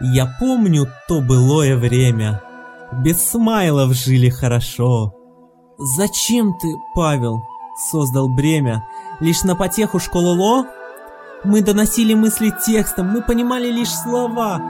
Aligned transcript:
Я 0.00 0.26
помню 0.40 0.88
то 1.08 1.20
былое 1.20 1.76
время. 1.76 2.42
Без 2.92 3.22
смайлов 3.22 3.94
жили 3.94 4.28
хорошо. 4.28 5.14
Зачем 5.78 6.52
ты, 6.60 6.68
Павел, 6.94 7.42
создал 7.90 8.28
бремя? 8.28 8.84
Лишь 9.20 9.42
на 9.42 9.56
потеху 9.56 9.98
школы 9.98 10.36
Ло? 10.36 10.66
Мы 11.44 11.62
доносили 11.62 12.14
мысли 12.14 12.52
текстом, 12.64 13.08
мы 13.08 13.22
понимали 13.22 13.70
лишь 13.70 13.90
слова. 13.90 14.60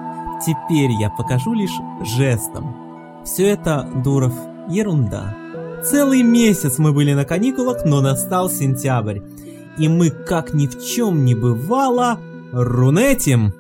Теперь 0.45 0.91
я 0.93 1.11
покажу 1.11 1.53
лишь 1.53 1.79
жестом. 2.03 3.23
Все 3.25 3.49
это, 3.49 3.89
Дуров, 3.95 4.33
ерунда. 4.69 5.35
Целый 5.85 6.23
месяц 6.23 6.79
мы 6.79 6.93
были 6.93 7.13
на 7.13 7.25
каникулах, 7.25 7.85
но 7.85 8.01
настал 8.01 8.49
сентябрь. 8.49 9.21
И 9.79 9.89
мы, 9.89 10.11
как 10.11 10.55
ни 10.55 10.67
в 10.67 10.85
чем 10.85 11.25
не 11.25 11.35
бывало, 11.35 12.19
рунетим. 12.53 13.53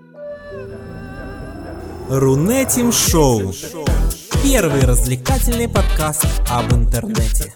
Рунетим 2.15 2.93
Шоу. 2.93 3.55
Первый 4.45 4.83
развлекательный 4.83 5.67
подкаст 5.67 6.27
об 6.47 6.71
интернете. 6.75 7.55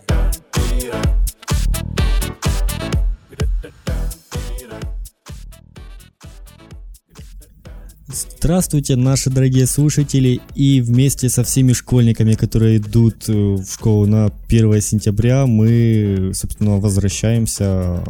Здравствуйте, 8.08 8.96
наши 8.96 9.28
дорогие 9.28 9.66
слушатели, 9.66 10.40
и 10.54 10.80
вместе 10.80 11.28
со 11.28 11.44
всеми 11.44 11.74
школьниками, 11.74 12.32
которые 12.32 12.78
идут 12.78 13.28
э, 13.28 13.32
в 13.32 13.66
школу 13.70 14.06
на 14.06 14.30
1 14.48 14.80
сентября, 14.80 15.44
мы, 15.44 16.30
собственно, 16.32 16.78
возвращаемся 16.78 18.02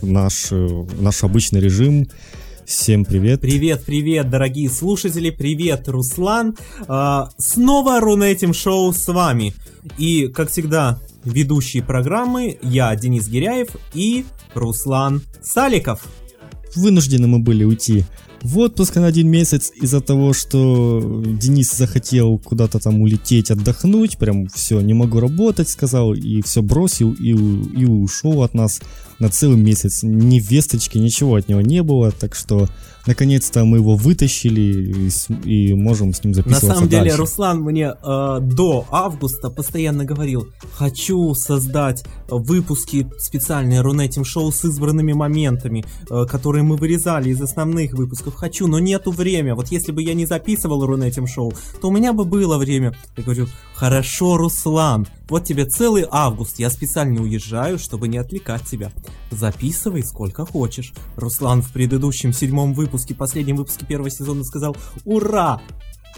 в 0.00 0.06
наш, 0.06 0.50
в 0.50 1.02
наш 1.02 1.22
обычный 1.24 1.60
режим. 1.60 2.08
Всем 2.70 3.04
привет. 3.04 3.40
Привет, 3.40 3.82
привет, 3.84 4.30
дорогие 4.30 4.70
слушатели, 4.70 5.30
привет, 5.30 5.88
Руслан. 5.88 6.56
А, 6.86 7.28
снова 7.36 7.98
Рунетим 7.98 8.54
Шоу 8.54 8.92
с 8.92 9.08
вами. 9.08 9.54
И, 9.98 10.28
как 10.28 10.50
всегда, 10.50 11.00
ведущие 11.24 11.82
программы 11.82 12.60
я, 12.62 12.94
Денис 12.94 13.26
Гиряев 13.26 13.70
и 13.92 14.24
Руслан 14.54 15.20
Саликов. 15.42 16.06
Вынуждены 16.76 17.26
мы 17.26 17.40
были 17.40 17.64
уйти 17.64 18.04
в 18.42 18.58
отпуск 18.58 18.96
на 18.96 19.06
один 19.06 19.28
месяц 19.28 19.70
из-за 19.74 20.00
того, 20.00 20.32
что 20.32 21.22
Денис 21.26 21.72
захотел 21.72 22.38
куда-то 22.38 22.78
там 22.78 23.02
улететь, 23.02 23.50
отдохнуть, 23.50 24.18
прям 24.18 24.48
все, 24.48 24.80
не 24.80 24.94
могу 24.94 25.20
работать, 25.20 25.68
сказал, 25.68 26.14
и 26.14 26.40
все 26.42 26.62
бросил, 26.62 27.12
и, 27.12 27.30
и 27.30 27.84
ушел 27.84 28.42
от 28.42 28.54
нас 28.54 28.80
на 29.18 29.28
целый 29.28 29.58
месяц. 29.58 30.02
Ни 30.02 30.40
весточки, 30.40 30.98
ничего 30.98 31.36
от 31.36 31.48
него 31.48 31.60
не 31.60 31.82
было, 31.82 32.10
так 32.10 32.34
что 32.34 32.68
наконец-то 33.06 33.64
мы 33.64 33.78
его 33.78 33.96
вытащили 33.96 35.08
и, 35.08 35.10
и 35.44 35.74
можем 35.74 36.14
с 36.14 36.22
ним 36.24 36.34
записываться 36.34 36.66
На 36.66 36.74
самом 36.74 36.88
деле, 36.88 37.02
дальше. 37.02 37.16
Руслан 37.18 37.60
мне 37.60 37.92
э, 37.92 38.38
до 38.40 38.86
августа 38.90 39.50
постоянно 39.50 40.04
говорил, 40.04 40.48
хочу 40.72 41.34
создать 41.34 42.04
выпуски 42.28 43.10
специальные 43.18 43.80
Рунетим 43.80 44.24
Шоу 44.24 44.52
с 44.52 44.64
избранными 44.64 45.12
моментами, 45.12 45.84
э, 46.10 46.26
которые 46.26 46.62
мы 46.62 46.76
вырезали 46.76 47.30
из 47.30 47.40
основных 47.40 47.92
выпусков. 47.92 48.34
Хочу, 48.34 48.66
но 48.66 48.78
нету 48.78 49.10
время. 49.10 49.54
Вот 49.54 49.68
если 49.68 49.92
бы 49.92 50.02
я 50.02 50.14
не 50.14 50.26
записывал 50.26 50.84
Рунетим 50.84 51.26
Шоу, 51.26 51.52
то 51.80 51.88
у 51.88 51.92
меня 51.92 52.12
бы 52.12 52.24
было 52.24 52.58
время. 52.58 52.94
Я 53.16 53.22
говорю, 53.22 53.48
хорошо, 53.74 54.36
Руслан, 54.36 55.06
вот 55.30 55.44
тебе 55.44 55.64
целый 55.64 56.04
август, 56.10 56.58
я 56.58 56.68
специально 56.70 57.22
уезжаю, 57.22 57.78
чтобы 57.78 58.08
не 58.08 58.18
отвлекать 58.18 58.64
тебя. 58.64 58.92
Записывай 59.30 60.02
сколько 60.02 60.44
хочешь. 60.44 60.92
Руслан 61.16 61.62
в 61.62 61.72
предыдущем 61.72 62.32
седьмом 62.32 62.74
выпуске, 62.74 63.14
последнем 63.14 63.56
выпуске 63.56 63.86
первого 63.86 64.10
сезона 64.10 64.44
сказал 64.44 64.76
«Ура!» 65.04 65.62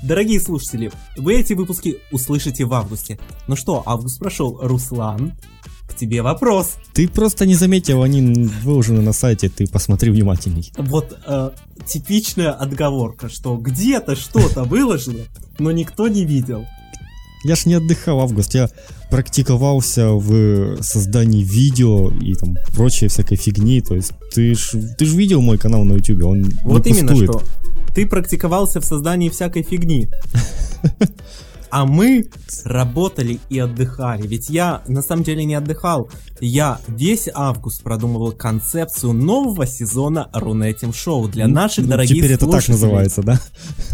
Дорогие 0.03 0.41
слушатели, 0.41 0.91
вы 1.17 1.35
эти 1.35 1.53
выпуски 1.53 1.99
услышите 2.11 2.65
в 2.65 2.73
августе. 2.73 3.19
Ну 3.47 3.55
что, 3.55 3.83
август 3.85 4.19
прошел. 4.19 4.59
Руслан, 4.63 5.35
к 5.87 5.95
тебе 5.95 6.23
вопрос. 6.23 6.77
Ты 6.95 7.07
просто 7.07 7.45
не 7.47 7.55
заметил, 7.55 8.03
они 8.03 8.49
выложены 8.63 9.03
на 9.03 9.13
сайте, 9.13 9.49
ты 9.51 9.67
посмотри 9.67 10.11
внимательней. 10.11 10.73
Вот 10.79 11.19
э, 11.27 11.51
типичная 11.87 12.53
отговорка, 12.53 13.29
что 13.29 13.57
где-то 13.57 14.17
что-то 14.17 14.65
выложено, 14.65 15.25
но 15.59 15.71
никто 15.71 16.09
не 16.09 16.25
видел. 16.25 16.67
Я 17.45 17.57
ж 17.57 17.67
не 17.67 17.75
отдыхал 17.75 18.21
август, 18.21 18.55
я 18.55 18.69
практиковался 19.11 20.11
в 20.13 20.83
создании 20.83 21.43
видео 21.43 22.11
и 22.11 22.35
там 22.35 22.57
прочей 22.75 23.09
всякой 23.09 23.37
фигни. 23.37 23.81
То 23.81 23.95
есть 23.95 24.13
ты 24.33 24.55
ж, 24.55 24.73
ты 24.97 25.05
ж 25.05 25.13
видел 25.15 25.41
мой 25.41 25.59
канал 25.59 25.85
на 25.85 25.95
YouTube, 25.95 26.25
он 26.25 26.45
Вот 26.65 26.87
не 26.87 26.93
именно 26.93 27.13
пустует. 27.13 27.31
что. 27.31 27.43
Ты 27.95 28.07
практиковался 28.07 28.81
в 28.81 28.85
создании 28.85 29.29
всякой 29.29 29.63
фигни. 29.63 30.09
А 31.73 31.87
мы 31.87 32.27
работали 32.65 33.41
и 33.49 33.59
отдыхали. 33.59 34.27
Ведь 34.27 34.51
я 34.51 34.83
на 34.89 35.01
самом 35.01 35.23
деле 35.25 35.47
не 35.47 35.55
отдыхал. 35.55 36.11
Я 36.39 36.79
весь 36.87 37.31
август 37.33 37.83
продумывал 37.83 38.33
концепцию 38.33 39.15
нового 39.15 39.67
сезона 39.67 40.29
Рунетим 40.35 40.93
Шоу 40.93 41.29
для 41.29 41.49
наших 41.49 41.85
Ну, 41.85 41.93
дорогих 41.93 42.15
Теперь 42.15 42.33
это 42.33 42.41
так 42.45 42.63
слушателей. 42.63 42.75
называется, 42.75 43.23
да? 43.23 43.41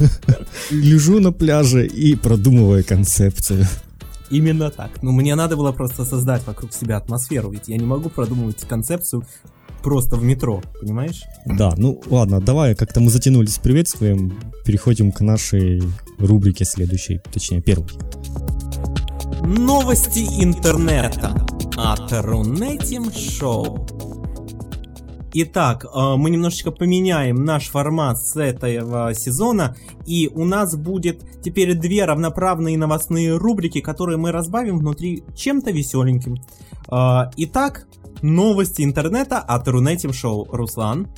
Лежу 0.71 1.21
на 1.21 1.31
пляже 1.31 1.87
и 1.87 2.17
продумываю 2.17 2.84
концепцию. 2.84 3.65
Именно 4.28 4.72
так. 4.72 5.00
Ну, 5.00 5.12
мне 5.12 5.37
надо 5.37 5.56
было 5.56 5.71
просто 5.71 6.05
создать 6.05 6.44
вокруг 6.49 6.72
себя 6.72 6.97
атмосферу, 6.97 7.53
ведь 7.53 7.69
я 7.69 7.77
не 7.77 7.87
могу 7.87 8.09
продумывать 8.09 8.59
концепцию 8.67 9.25
просто 9.83 10.16
в 10.16 10.22
метро, 10.22 10.62
понимаешь? 10.81 11.22
Да, 11.47 11.75
ну 11.77 12.00
ладно, 12.11 12.41
давай, 12.41 12.75
как-то 12.75 13.00
мы 13.00 13.11
затянулись 13.11 13.55
с 13.55 13.59
приветствием, 13.59 14.41
переходим 14.65 15.12
к 15.12 15.21
нашей 15.21 15.83
рубрике 16.19 16.65
следующей, 16.65 17.21
точнее 17.33 17.62
первой. 17.62 17.88
Новости 19.44 20.21
интернета 20.43 21.47
от 21.77 22.12
Рунетим 22.12 23.11
Шоу. 23.12 23.87
Итак, 25.34 25.84
э, 25.84 26.15
мы 26.17 26.31
немножечко 26.31 26.71
поменяем 26.71 27.44
наш 27.44 27.69
формат 27.69 28.19
с 28.19 28.37
этого 28.37 29.15
сезона, 29.15 29.77
и 30.06 30.31
у 30.34 30.44
нас 30.44 30.75
будет 30.75 31.22
теперь 31.43 31.75
две 31.75 32.05
равноправные 32.05 32.78
новостные 32.78 33.37
рубрики, 33.37 33.81
которые 33.81 34.17
мы 34.17 34.33
разбавим 34.33 34.78
внутри 34.78 35.22
чем-то 35.37 35.71
веселеньким. 35.71 36.37
Э, 36.91 37.31
Итак, 37.37 37.87
новости 38.23 38.83
интернета 38.83 39.39
от 39.39 39.69
Рунетим 39.69 40.12
Шоу. 40.12 40.47
Руслан. 40.51 41.09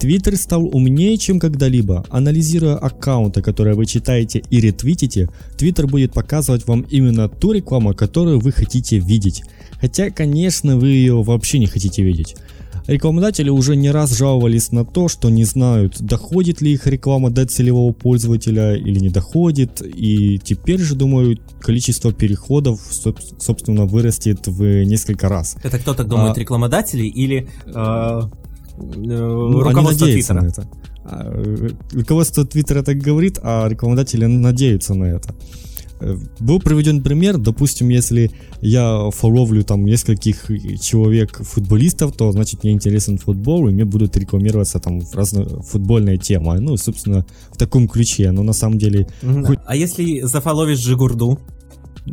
Твиттер 0.00 0.36
стал 0.36 0.64
умнее, 0.64 1.18
чем 1.18 1.38
когда-либо. 1.38 2.06
Анализируя 2.08 2.76
аккаунты, 2.76 3.42
которые 3.42 3.74
вы 3.76 3.84
читаете 3.84 4.42
и 4.48 4.58
ретвитите, 4.58 5.28
Твиттер 5.58 5.86
будет 5.86 6.14
показывать 6.14 6.66
вам 6.66 6.80
именно 6.82 7.28
ту 7.28 7.52
рекламу, 7.52 7.94
которую 7.94 8.40
вы 8.40 8.50
хотите 8.50 8.98
видеть. 8.98 9.42
Хотя, 9.78 10.10
конечно, 10.10 10.78
вы 10.78 10.88
ее 10.88 11.22
вообще 11.22 11.58
не 11.58 11.66
хотите 11.66 12.02
видеть. 12.02 12.36
Рекламодатели 12.86 13.50
уже 13.50 13.76
не 13.76 13.90
раз 13.90 14.16
жаловались 14.16 14.72
на 14.72 14.84
то, 14.84 15.08
что 15.08 15.30
не 15.30 15.44
знают, 15.44 16.00
доходит 16.00 16.60
ли 16.60 16.72
их 16.72 16.86
реклама 16.86 17.30
до 17.30 17.46
целевого 17.46 17.92
пользователя 17.92 18.74
или 18.74 18.98
не 18.98 19.08
доходит, 19.10 19.80
и 19.82 20.38
теперь 20.38 20.80
же, 20.80 20.94
думаю, 20.94 21.38
количество 21.60 22.12
переходов, 22.12 22.80
соб- 22.90 23.18
собственно, 23.38 23.84
вырастет 23.86 24.46
в 24.46 24.84
несколько 24.84 25.28
раз. 25.28 25.56
Это 25.62 25.78
кто 25.78 25.94
так 25.94 26.08
думает, 26.08 26.36
А- 26.36 26.40
рекламодатели 26.40 27.06
или 27.06 27.48
э, 27.66 27.70
э, 27.74 28.20
Ну, 28.96 29.60
руководство 29.60 30.06
Твиттера? 30.06 30.40
на 30.42 30.46
это. 30.48 30.68
А, 31.04 31.32
э, 31.32 31.68
Руководство 31.92 32.44
Твиттера 32.46 32.82
так 32.82 32.98
говорит, 32.98 33.38
а 33.42 33.68
рекламодатели 33.68 34.26
надеются 34.26 34.94
на 34.94 35.04
это. 35.04 35.34
Э, 36.00 36.16
Был 36.40 36.60
приведен 36.60 37.02
пример, 37.02 37.38
допустим, 37.38 37.88
если 37.90 38.30
я 38.60 39.10
фоловлю 39.10 39.62
там 39.62 39.84
нескольких 39.84 40.46
человек 40.80 41.38
футболистов, 41.42 42.12
то 42.16 42.32
значит 42.32 42.64
мне 42.64 42.72
интересен 42.72 43.18
футбол, 43.18 43.68
и 43.68 43.72
мне 43.72 43.84
будут 43.84 44.16
рекламироваться 44.16 44.78
там 44.80 45.00
разные 45.12 45.46
футбольные 45.62 46.16
темы. 46.18 46.58
Ну, 46.60 46.76
собственно, 46.76 47.24
в 47.52 47.56
таком 47.58 47.88
ключе. 47.88 48.30
Но 48.32 48.42
на 48.42 48.52
самом 48.52 48.78
деле 48.78 49.06
Мгм. 49.22 49.44
Хоть- 49.44 49.58
А 49.66 49.76
если 49.76 50.20
зафоловишь 50.22 50.78
Жигурду? 50.78 51.38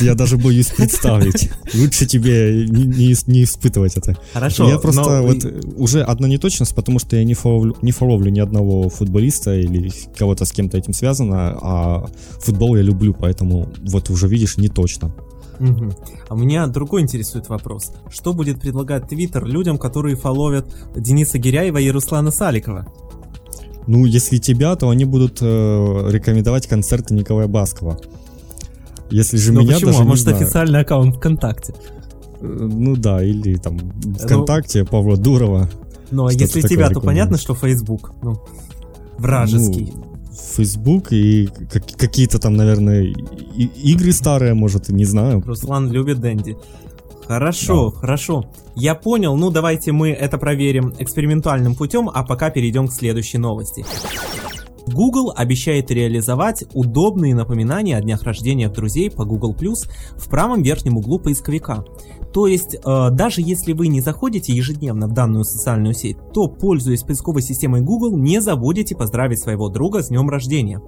я 0.00 0.14
даже 0.14 0.36
боюсь 0.36 0.68
представить. 0.68 1.50
Лучше 1.74 2.06
тебе 2.06 2.66
не, 2.68 2.84
не 2.84 3.14
не 3.26 3.44
испытывать 3.44 3.96
это. 3.96 4.16
Хорошо. 4.32 4.68
я 4.68 4.78
просто 4.78 5.20
но- 5.20 5.26
вот 5.26 5.44
уже 5.76 6.02
одна 6.02 6.28
неточность, 6.28 6.74
потому 6.74 6.98
что 6.98 7.16
я 7.16 7.24
не 7.24 7.34
фоловлю, 7.34 7.76
не 7.82 7.92
фоловлю 7.92 8.30
ни 8.30 8.40
одного 8.40 8.88
футболиста 8.88 9.54
или 9.54 9.92
кого-то 10.16 10.44
с 10.44 10.52
кем-то 10.52 10.78
этим 10.78 10.92
связано, 10.92 11.58
а 11.60 12.06
футбол 12.40 12.76
я 12.76 12.82
люблю, 12.82 13.14
поэтому 13.14 13.72
вот 13.82 14.10
уже 14.10 14.28
видишь, 14.28 14.56
не 14.56 14.68
точно. 14.68 15.14
Мгм. 15.58 15.92
А 16.28 16.34
меня 16.34 16.66
другой 16.66 17.02
интересует 17.02 17.48
вопрос. 17.48 17.92
Что 18.10 18.32
будет 18.32 18.60
предлагать 18.60 19.08
Твиттер 19.08 19.44
людям, 19.44 19.78
которые 19.78 20.16
фоловят 20.16 20.66
Дениса 20.96 21.38
Гиряева 21.38 21.78
и 21.78 21.90
Руслана 21.90 22.30
Саликова? 22.30 22.92
Ну, 23.86 24.04
если 24.06 24.38
тебя, 24.38 24.74
то 24.76 24.88
они 24.90 25.04
будут 25.04 25.38
э, 25.40 25.44
рекомендовать 26.10 26.66
концерты 26.66 27.14
Николая 27.14 27.48
Баскова. 27.48 27.98
Если 29.12 29.36
же 29.36 29.52
Ну 29.52 29.60
меня 29.60 29.74
почему? 29.74 29.90
даже 29.90 30.02
а 30.02 30.06
может 30.06 30.24
знаю. 30.24 30.36
официальный 30.38 30.80
аккаунт 30.80 31.16
ВКонтакте? 31.16 31.74
Э, 32.40 32.46
Ну 32.46 32.96
да, 32.96 33.22
или 33.22 33.56
там 33.56 33.78
ВКонтакте 34.20 34.84
Павла 34.84 35.16
Дурова. 35.16 35.68
Ну 36.10 36.26
а 36.26 36.32
если 36.32 36.60
тебя, 36.62 36.88
то 36.90 37.00
понятно, 37.00 37.38
что 37.38 37.54
Facebook. 37.54 38.12
Ну, 38.22 38.42
Вражеский. 39.18 39.92
Ну, 39.94 40.04
Facebook 40.54 41.12
и 41.12 41.48
какие-то 41.96 42.38
там, 42.38 42.54
наверное, 42.54 43.02
игры 43.54 44.12
старые, 44.12 44.54
может, 44.54 44.88
не 44.88 45.04
знаю. 45.04 45.42
Руслан 45.46 45.90
любит 45.90 46.20
Дэнди. 46.20 46.56
Хорошо, 47.26 47.90
да. 47.90 47.98
хорошо. 47.98 48.44
Я 48.74 48.94
понял, 48.94 49.36
ну 49.36 49.50
давайте 49.50 49.92
мы 49.92 50.10
это 50.10 50.38
проверим 50.38 50.92
экспериментальным 50.98 51.74
путем, 51.74 52.10
а 52.12 52.24
пока 52.24 52.50
перейдем 52.50 52.88
к 52.88 52.92
следующей 52.92 53.38
новости. 53.38 53.84
Google 54.86 55.32
обещает 55.34 55.90
реализовать 55.90 56.64
удобные 56.74 57.34
напоминания 57.34 57.96
о 57.96 58.00
днях 58.00 58.22
рождения 58.22 58.68
друзей 58.68 59.10
по 59.10 59.24
Google 59.24 59.54
Plus 59.54 59.88
в 60.16 60.28
правом 60.28 60.62
верхнем 60.62 60.96
углу 60.96 61.18
поисковика. 61.18 61.84
То 62.32 62.46
есть, 62.46 62.74
э, 62.74 63.10
даже 63.10 63.42
если 63.42 63.72
вы 63.72 63.88
не 63.88 64.00
заходите 64.00 64.52
ежедневно 64.52 65.06
в 65.06 65.12
данную 65.12 65.44
социальную 65.44 65.94
сеть, 65.94 66.16
то, 66.32 66.48
пользуясь 66.48 67.02
поисковой 67.02 67.42
системой 67.42 67.82
Google, 67.82 68.16
не 68.16 68.40
забудете 68.40 68.96
поздравить 68.96 69.40
своего 69.40 69.68
друга 69.68 70.02
с 70.02 70.08
днем 70.08 70.28
рождения. 70.30 70.80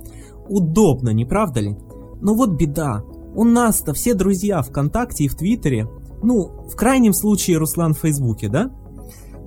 Удобно, 0.48 1.10
не 1.10 1.24
правда 1.24 1.60
ли? 1.60 1.76
Но 2.20 2.34
вот 2.34 2.50
беда. 2.50 3.02
У 3.34 3.44
нас-то 3.44 3.92
все 3.92 4.14
друзья 4.14 4.62
ВКонтакте 4.62 5.24
и 5.24 5.28
в 5.28 5.34
Твиттере. 5.34 5.88
Ну, 6.22 6.50
в 6.68 6.76
крайнем 6.76 7.12
случае 7.12 7.58
Руслан 7.58 7.92
в 7.92 7.98
Фейсбуке, 7.98 8.48
да? 8.48 8.70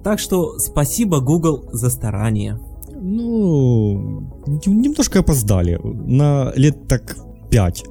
Так 0.04 0.20
что 0.20 0.60
спасибо 0.60 1.20
Google 1.20 1.66
за 1.72 1.90
старание. 1.90 2.60
Ну, 3.00 4.17
немножко 4.48 5.20
опоздали. 5.20 5.80
На 5.84 6.52
лет 6.56 6.88
так 6.88 7.16
пять 7.50 7.84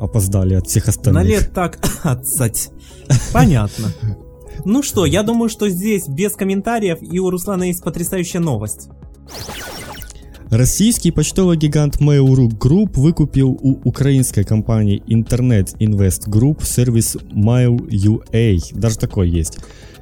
опоздали 0.00 0.54
от 0.54 0.66
всех 0.66 0.88
остальных. 0.88 1.22
На 1.22 1.26
лет 1.26 1.52
так 1.54 1.78
отсать. 2.02 2.70
Понятно. 3.32 3.88
Ну 4.64 4.82
что, 4.82 5.06
я 5.06 5.22
думаю, 5.22 5.48
что 5.48 5.68
здесь 5.68 6.06
без 6.06 6.34
комментариев 6.34 6.98
и 7.00 7.18
у 7.18 7.30
Руслана 7.30 7.64
есть 7.64 7.82
потрясающая 7.82 8.40
новость. 8.40 8.88
Российский 10.50 11.12
почтовый 11.12 11.56
гигант 11.56 12.00
Mail.ru 12.00 12.48
Group 12.48 12.98
выкупил 12.98 13.50
у 13.50 13.80
украинской 13.88 14.42
компании 14.42 15.00
Internet 15.06 15.76
Invest 15.78 16.28
Group 16.28 16.64
сервис 16.64 17.16
Mail.ua. 17.32 18.60
Даже 18.72 18.98
такой 18.98 19.30
есть. 19.30 19.58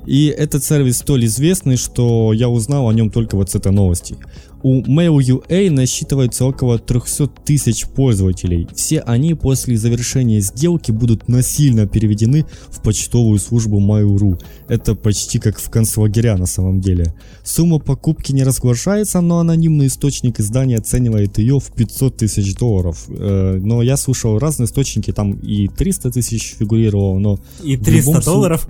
И 0.06 0.28
этот 0.28 0.64
сервис 0.64 1.00
столь 1.00 1.26
известный, 1.26 1.76
что 1.76 2.32
я 2.32 2.48
узнал 2.48 2.88
о 2.88 2.94
нем 2.94 3.10
только 3.10 3.36
вот 3.36 3.50
с 3.50 3.56
этой 3.56 3.72
новости. 3.72 4.16
У 4.62 4.82
Mail.ua 4.82 5.70
насчитывается 5.70 6.44
около 6.44 6.78
300 6.78 7.28
тысяч 7.44 7.86
пользователей. 7.86 8.66
Все 8.74 9.00
они 9.00 9.34
после 9.34 9.76
завершения 9.76 10.40
сделки 10.40 10.90
будут 10.90 11.28
насильно 11.28 11.86
переведены 11.86 12.44
в 12.68 12.82
почтовую 12.82 13.38
службу 13.38 13.80
Mail.ru. 13.80 14.40
Это 14.68 14.94
почти 14.94 15.38
как 15.38 15.58
в 15.58 15.70
концлагеря 15.70 16.36
на 16.36 16.46
самом 16.46 16.80
деле. 16.80 17.14
Сумма 17.44 17.78
покупки 17.78 18.32
не 18.32 18.42
разглашается, 18.42 19.20
но 19.20 19.38
анонимный 19.38 19.86
источник 19.86 20.40
издания 20.40 20.78
оценивает 20.78 21.38
ее 21.38 21.60
в 21.60 21.72
500 21.72 22.16
тысяч 22.16 22.54
долларов. 22.56 23.04
Э, 23.08 23.58
но 23.62 23.82
я 23.82 23.96
слушал 23.96 24.38
разные 24.38 24.66
источники, 24.66 25.12
там 25.12 25.32
и 25.32 25.68
300 25.68 26.10
тысяч 26.10 26.56
фигурировало, 26.58 27.18
но... 27.18 27.38
И 27.62 27.76
300 27.76 28.24
долларов? 28.24 28.68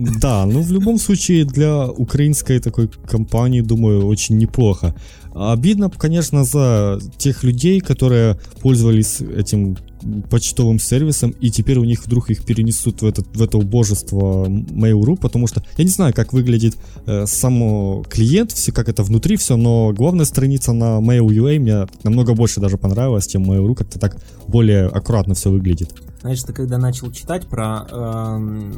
Да, 0.20 0.46
ну 0.46 0.62
в 0.62 0.72
любом 0.72 0.98
случае 0.98 1.44
для 1.44 1.86
украинской 1.86 2.58
такой 2.58 2.88
компании, 2.88 3.60
думаю, 3.60 4.06
очень 4.06 4.38
неплохо. 4.38 4.94
Обидно, 5.34 5.90
конечно, 5.90 6.44
за 6.44 6.98
тех 7.18 7.44
людей, 7.44 7.80
которые 7.80 8.38
пользовались 8.62 9.20
этим 9.20 9.76
почтовым 10.30 10.78
сервисом, 10.78 11.34
и 11.42 11.50
теперь 11.50 11.78
у 11.78 11.84
них 11.84 12.04
вдруг 12.06 12.30
их 12.30 12.44
перенесут 12.44 13.02
в, 13.02 13.06
этот, 13.06 13.36
в 13.36 13.42
это 13.42 13.58
убожество 13.58 14.46
Mail.ru, 14.48 15.16
потому 15.16 15.46
что 15.46 15.62
я 15.76 15.84
не 15.84 15.90
знаю, 15.90 16.14
как 16.14 16.32
выглядит 16.32 16.74
э, 17.06 17.26
само 17.26 18.02
клиент, 18.08 18.52
все 18.52 18.72
как 18.72 18.88
это 18.88 19.02
внутри 19.02 19.36
все, 19.36 19.56
но 19.56 19.92
главная 19.92 20.24
страница 20.24 20.72
на 20.72 21.00
Mail.ua 21.00 21.58
мне 21.58 21.86
намного 22.02 22.34
больше 22.34 22.60
даже 22.60 22.78
понравилась, 22.78 23.26
чем 23.26 23.50
Mail.ru, 23.50 23.74
как-то 23.74 23.98
так 23.98 24.16
более 24.48 24.86
аккуратно 24.86 25.34
все 25.34 25.50
выглядит. 25.50 25.92
Знаешь, 26.20 26.42
ты 26.42 26.52
когда 26.52 26.76
начал 26.76 27.10
читать 27.10 27.46
про 27.46 27.86
э, 27.90 28.72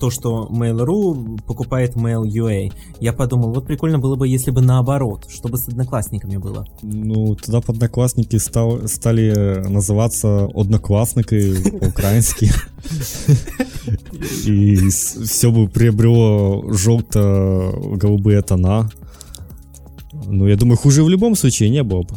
то, 0.00 0.10
что 0.10 0.48
Mail.ru 0.50 1.40
покупает 1.46 1.94
Mail.ua, 1.94 2.72
я 2.98 3.12
подумал, 3.12 3.52
вот 3.52 3.66
прикольно 3.66 4.00
было 4.00 4.16
бы, 4.16 4.26
если 4.26 4.50
бы 4.50 4.60
наоборот, 4.60 5.26
чтобы 5.28 5.58
с 5.58 5.68
одноклассниками 5.68 6.36
было. 6.36 6.66
Ну, 6.82 7.36
тогда 7.36 7.58
одноклассники 7.58 8.36
стал, 8.36 8.88
стали 8.88 9.62
называться 9.68 10.48
одноклассники 10.52 11.70
по-украински. 11.78 12.50
И 14.46 14.88
все 14.88 15.52
бы 15.52 15.68
приобрело 15.68 16.72
желто-голубые 16.72 18.42
тона. 18.42 18.90
Ну, 20.26 20.48
я 20.48 20.56
думаю, 20.56 20.76
хуже 20.76 21.04
в 21.04 21.08
любом 21.08 21.36
случае 21.36 21.70
не 21.70 21.84
было 21.84 22.02
бы. 22.02 22.14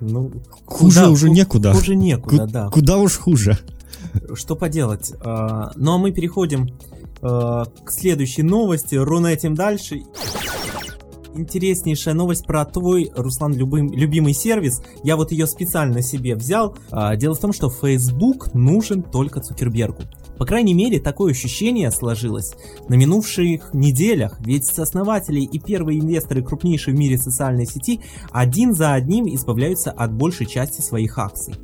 Ну, 0.00 0.30
Хуже 0.64 1.00
куда, 1.00 1.10
уже 1.10 1.30
некуда. 1.30 1.72
Хуже 1.72 1.96
некуда, 1.96 2.46
Ку- 2.46 2.52
да. 2.52 2.70
Куда 2.70 2.98
уж 2.98 3.16
хуже. 3.16 3.58
Что 4.34 4.56
поделать. 4.56 5.12
А, 5.20 5.72
ну 5.76 5.94
а 5.94 5.98
мы 5.98 6.12
переходим 6.12 6.68
а, 7.22 7.64
к 7.84 7.90
следующей 7.90 8.42
новости. 8.42 8.94
Рунетим 8.94 9.54
дальше. 9.54 10.02
Интереснейшая 11.34 12.14
новость 12.14 12.46
про 12.46 12.64
твой, 12.64 13.12
Руслан, 13.14 13.54
любым, 13.54 13.92
любимый 13.92 14.34
сервис. 14.34 14.82
Я 15.04 15.16
вот 15.16 15.30
ее 15.30 15.46
специально 15.46 16.02
себе 16.02 16.34
взял. 16.34 16.76
А, 16.90 17.14
дело 17.16 17.34
в 17.34 17.38
том, 17.38 17.52
что 17.52 17.70
Facebook 17.70 18.54
нужен 18.54 19.02
только 19.02 19.40
Цукербергу. 19.40 20.02
По 20.38 20.46
крайней 20.46 20.74
мере, 20.74 21.00
такое 21.00 21.32
ощущение 21.32 21.90
сложилось 21.90 22.54
на 22.88 22.94
минувших 22.94 23.74
неделях, 23.74 24.38
ведь 24.40 24.66
сооснователи 24.66 25.40
и 25.40 25.58
первые 25.58 26.00
инвесторы 26.00 26.42
крупнейшей 26.42 26.94
в 26.94 26.96
мире 26.96 27.18
социальной 27.18 27.66
сети 27.66 28.00
один 28.30 28.74
за 28.74 28.94
одним 28.94 29.26
избавляются 29.34 29.90
от 29.90 30.12
большей 30.12 30.46
части 30.46 30.80
своих 30.80 31.18
акций. 31.18 31.54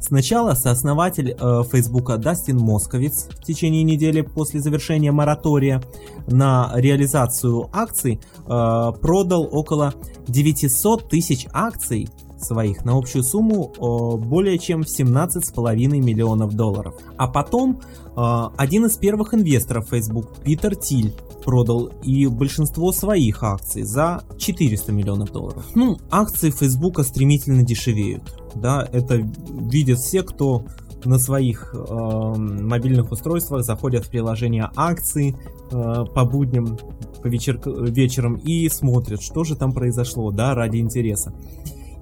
Сначала 0.00 0.54
сооснователь 0.54 1.36
э, 1.38 2.18
Дастин 2.18 2.58
Московиц 2.58 3.28
в 3.30 3.44
течение 3.44 3.84
недели 3.84 4.22
после 4.22 4.60
завершения 4.60 5.12
моратория 5.12 5.80
на 6.26 6.72
реализацию 6.74 7.68
акций 7.72 8.18
э, 8.18 8.92
продал 9.00 9.48
около 9.52 9.94
900 10.26 11.08
тысяч 11.08 11.46
акций 11.52 12.08
своих 12.44 12.84
на 12.84 12.96
общую 12.96 13.24
сумму 13.24 13.72
э, 13.74 14.16
более 14.24 14.58
чем 14.58 14.82
в 14.82 14.86
17,5 14.86 15.74
миллионов 16.00 16.54
долларов. 16.54 16.94
А 17.16 17.28
потом 17.28 17.80
э, 17.80 18.42
один 18.56 18.86
из 18.86 18.96
первых 18.96 19.34
инвесторов 19.34 19.88
Facebook, 19.88 20.36
Питер 20.42 20.76
Тиль, 20.76 21.14
продал 21.44 21.90
и 22.02 22.26
большинство 22.26 22.92
своих 22.92 23.42
акций 23.42 23.82
за 23.82 24.22
400 24.38 24.92
миллионов 24.92 25.32
долларов. 25.32 25.64
Ну, 25.74 25.98
акции 26.10 26.50
Facebook 26.50 27.00
стремительно 27.04 27.62
дешевеют. 27.62 28.22
Да, 28.54 28.88
это 28.92 29.16
видят 29.16 29.98
все, 29.98 30.22
кто 30.22 30.64
на 31.04 31.18
своих 31.18 31.74
э, 31.74 32.34
мобильных 32.36 33.10
устройствах 33.10 33.64
заходят 33.64 34.04
в 34.04 34.10
приложение 34.10 34.70
акции 34.76 35.36
э, 35.70 36.04
по 36.14 36.24
будням, 36.24 36.78
по 37.22 37.28
вечер, 37.28 37.60
вечерам 37.64 38.36
и 38.36 38.68
смотрят, 38.68 39.22
что 39.22 39.44
же 39.44 39.56
там 39.56 39.72
произошло, 39.72 40.30
да, 40.30 40.54
ради 40.54 40.78
интереса. 40.78 41.32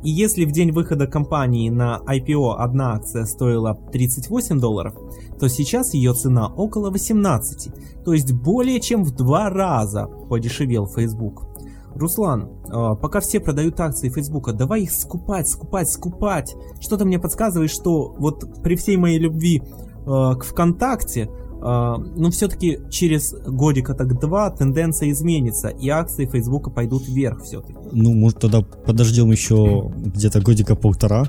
И 0.02 0.10
если 0.10 0.44
в 0.44 0.52
день 0.52 0.72
выхода 0.72 1.06
компании 1.06 1.68
на 1.68 2.00
IPO 2.06 2.54
одна 2.56 2.94
акция 2.94 3.26
стоила 3.26 3.74
38 3.92 4.58
долларов, 4.58 4.94
то 5.38 5.48
сейчас 5.48 5.94
ее 5.94 6.14
цена 6.14 6.48
около 6.48 6.90
18, 6.90 8.04
то 8.04 8.12
есть 8.12 8.32
более 8.32 8.80
чем 8.80 9.04
в 9.04 9.14
два 9.14 9.50
раза 9.50 10.06
подешевел 10.06 10.86
Facebook. 10.86 11.46
Руслан, 11.94 12.48
а, 12.68 12.94
пока 12.94 13.20
все 13.20 13.40
продают 13.40 13.78
акции 13.80 14.08
Фейсбука, 14.08 14.52
давай 14.52 14.82
их 14.82 14.92
скупать, 14.92 15.48
скупать, 15.48 15.90
скупать. 15.90 16.54
Что-то 16.80 17.04
мне 17.04 17.18
подсказывает, 17.18 17.70
что 17.70 18.14
вот 18.16 18.62
при 18.62 18.76
всей 18.76 18.96
моей 18.96 19.18
любви 19.18 19.62
а, 20.06 20.34
к 20.36 20.44
ВКонтакте 20.44 21.30
Uh, 21.60 21.98
но 22.16 22.30
все-таки 22.30 22.78
через 22.90 23.34
годика 23.34 23.92
так 23.92 24.18
два 24.18 24.48
тенденция 24.50 25.10
изменится, 25.10 25.68
и 25.68 25.90
акции 25.90 26.24
Фейсбука 26.24 26.70
пойдут 26.70 27.06
вверх 27.06 27.42
все-таки. 27.42 27.76
Ну, 27.92 28.14
может, 28.14 28.38
тогда 28.38 28.62
подождем 28.62 29.30
еще 29.30 29.92
где-то 29.94 30.40
годика 30.40 30.74
полтора. 30.74 31.26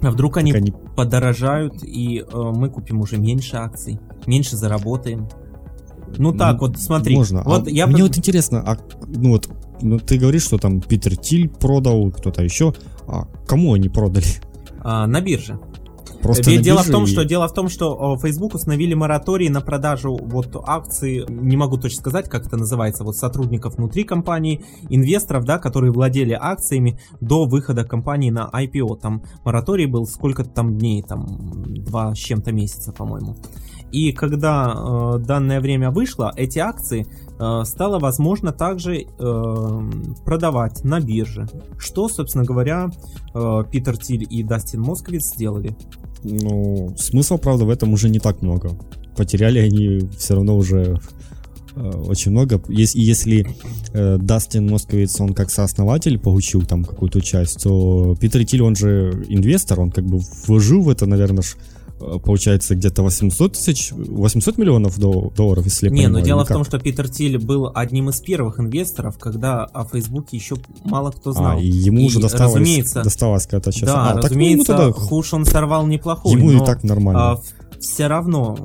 А 0.00 0.10
вдруг 0.12 0.36
они, 0.36 0.52
они 0.52 0.72
подорожают, 0.94 1.82
и 1.82 2.20
uh, 2.20 2.52
мы 2.52 2.70
купим 2.70 3.00
уже 3.00 3.16
меньше 3.16 3.56
акций, 3.56 3.98
меньше 4.26 4.56
заработаем. 4.56 5.28
Ну 6.16 6.32
так, 6.32 6.60
ну, 6.60 6.68
вот 6.68 6.78
смотри. 6.78 7.16
Можно. 7.16 7.42
Вот 7.42 7.66
а 7.66 7.70
я 7.70 7.88
мне 7.88 7.96
под... 7.96 8.08
вот 8.08 8.18
интересно, 8.18 8.62
а 8.64 8.78
ну 9.08 9.30
вот 9.30 9.48
ну, 9.80 9.98
ты 9.98 10.18
говоришь, 10.18 10.44
что 10.44 10.58
там 10.58 10.80
Питер 10.80 11.16
Тиль 11.16 11.48
продал, 11.48 12.10
кто-то 12.10 12.42
еще. 12.42 12.74
А 13.08 13.26
кому 13.46 13.74
они 13.74 13.88
продали? 13.88 14.26
А, 14.80 15.06
на 15.06 15.20
бирже. 15.20 15.58
Просто 16.22 16.50
Ведь 16.50 16.62
дело 16.62 16.82
в 16.82 16.90
том, 16.90 17.04
и... 17.04 17.06
что 17.06 17.24
дело 17.24 17.48
в 17.48 17.52
том, 17.52 17.68
что 17.68 18.16
Facebook 18.22 18.54
установили 18.54 18.94
мораторий 18.94 19.48
на 19.48 19.60
продажу 19.60 20.16
вот 20.20 20.56
акций, 20.66 21.24
не 21.28 21.56
могу 21.56 21.76
точно 21.76 21.98
сказать, 21.98 22.28
как 22.28 22.46
это 22.46 22.56
называется, 22.56 23.04
вот 23.04 23.16
сотрудников 23.16 23.76
внутри 23.76 24.04
компании, 24.04 24.64
инвесторов, 24.88 25.44
да, 25.44 25.58
которые 25.58 25.92
владели 25.92 26.36
акциями 26.38 26.98
до 27.20 27.46
выхода 27.46 27.84
компании 27.84 28.30
на 28.30 28.48
IPO. 28.52 28.98
Там 29.00 29.22
мораторий 29.44 29.86
был 29.86 30.06
сколько-то 30.06 30.50
там 30.50 30.76
дней, 30.76 31.02
там 31.02 31.26
два 31.84 32.14
с 32.14 32.18
чем-то 32.18 32.52
месяца, 32.52 32.92
по-моему. 32.92 33.36
И 33.92 34.12
когда 34.12 34.74
э, 34.74 35.18
данное 35.20 35.60
время 35.60 35.90
вышло, 35.90 36.32
эти 36.36 36.58
акции 36.58 37.06
э, 37.38 37.64
стало 37.64 37.98
возможно 37.98 38.52
также 38.52 39.02
э, 39.02 39.80
продавать 40.24 40.84
на 40.84 41.00
бирже. 41.00 41.48
Что, 41.78 42.08
собственно 42.08 42.44
говоря, 42.44 42.90
э, 43.34 43.64
Питер 43.70 43.96
Тиль 43.96 44.26
и 44.28 44.42
Дастин 44.42 44.80
Московиц 44.82 45.34
сделали. 45.34 45.76
Ну, 46.24 46.94
смысла, 46.98 47.36
правда, 47.36 47.64
в 47.64 47.70
этом 47.70 47.92
уже 47.92 48.08
не 48.08 48.18
так 48.18 48.42
много. 48.42 48.70
Потеряли 49.16 49.60
они 49.60 50.08
все 50.18 50.34
равно 50.34 50.56
уже 50.56 50.98
э, 51.76 51.90
очень 51.90 52.32
много. 52.32 52.60
Если, 52.68 52.98
если 52.98 53.46
э, 53.92 54.18
Дастин 54.18 54.68
Московиц, 54.68 55.20
он 55.20 55.32
как 55.32 55.50
сооснователь 55.50 56.18
получил 56.18 56.62
там 56.62 56.84
какую-то 56.84 57.20
часть, 57.20 57.62
то 57.62 58.16
Питер 58.20 58.44
Тиль, 58.44 58.62
он 58.62 58.74
же 58.74 59.24
инвестор, 59.28 59.80
он 59.80 59.90
как 59.90 60.04
бы 60.04 60.18
вложил 60.46 60.82
в 60.82 60.88
это, 60.88 61.06
наверное, 61.06 61.42
ж, 61.42 61.56
получается 61.98 62.74
где-то 62.74 63.02
800 63.02 63.52
тысяч, 63.54 63.92
800 63.92 64.58
миллионов 64.58 64.98
долларов, 64.98 65.64
если 65.64 65.86
я 65.86 65.92
Не, 65.92 66.02
понимаю, 66.02 66.12
но 66.12 66.20
дело 66.20 66.44
в 66.44 66.48
том, 66.48 66.64
что 66.64 66.78
Питер 66.78 67.08
Тиль 67.08 67.38
был 67.38 67.70
одним 67.74 68.10
из 68.10 68.20
первых 68.20 68.60
инвесторов, 68.60 69.18
когда 69.18 69.64
о 69.64 69.84
Фейсбуке 69.84 70.36
еще 70.36 70.56
мало 70.84 71.10
кто 71.10 71.32
знал. 71.32 71.56
А, 71.56 71.60
и 71.60 71.66
ему 71.66 72.00
И, 72.00 72.06
уже 72.06 72.20
досталось, 72.20 72.54
разумеется, 72.54 73.02
досталась 73.02 73.44
какая-то 73.44 73.72
часть. 73.72 73.86
Да, 73.86 74.04
а, 74.04 74.06
так, 74.06 74.16
ну, 74.16 74.22
разумеется, 74.22 74.76
тогда 74.76 74.92
хуш 74.92 75.32
он 75.32 75.44
сорвал 75.44 75.86
неплохой, 75.86 76.32
ему 76.32 76.50
но 76.50 76.62
и 76.62 76.66
так 76.66 76.84
нормально. 76.84 77.40
все 77.80 78.06
равно, 78.06 78.56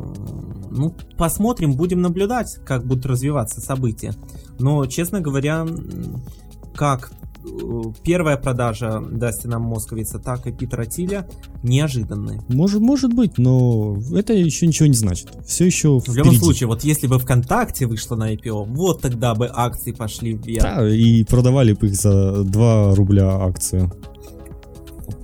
ну, 0.69 0.93
посмотрим, 1.17 1.73
будем 1.73 2.01
наблюдать, 2.01 2.57
как 2.65 2.85
будут 2.85 3.05
развиваться 3.05 3.61
события. 3.61 4.13
Но, 4.59 4.85
честно 4.85 5.21
говоря, 5.21 5.65
как 6.75 7.11
э, 7.11 7.20
первая 8.03 8.38
продажа 8.38 9.01
Дастина 9.12 9.60
Московица, 9.60 10.19
так 10.19 10.48
и 10.48 10.51
Питера 10.51 10.86
Тиля 10.86 11.27
неожиданные. 11.63 12.41
Может, 12.50 12.81
может 12.81 13.13
быть, 13.13 13.38
но 13.38 13.98
это 14.15 14.33
еще 14.33 14.67
ничего 14.67 14.88
не 14.88 14.93
значит. 14.93 15.29
Все 15.45 15.65
еще 15.65 16.00
В 16.00 16.15
любом 16.15 16.36
случае, 16.36 16.67
вот 16.67 16.83
если 16.83 17.07
бы 17.07 17.19
ВКонтакте 17.19 17.88
вышло 17.88 18.15
на 18.15 18.33
IPO, 18.33 18.65
вот 18.67 19.01
тогда 19.01 19.36
бы 19.36 19.50
акции 19.51 19.91
пошли 19.91 20.33
вверх. 20.33 20.63
Да, 20.63 20.89
и 20.89 21.24
продавали 21.24 21.74
бы 21.74 21.88
их 21.88 21.95
за 21.95 22.43
2 22.43 22.95
рубля 22.95 23.29
акцию. 23.29 23.91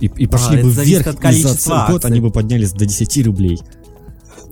И, 0.00 0.06
и 0.06 0.26
пошли 0.26 0.60
А, 0.60 0.62
бы 0.62 0.70
вверх, 0.70 1.06
от 1.06 1.24
и 1.24 1.42
за 1.42 1.86
год 1.90 2.04
они 2.04 2.20
бы 2.20 2.30
поднялись 2.30 2.72
до 2.72 2.86
10 2.86 3.26
рублей. 3.26 3.58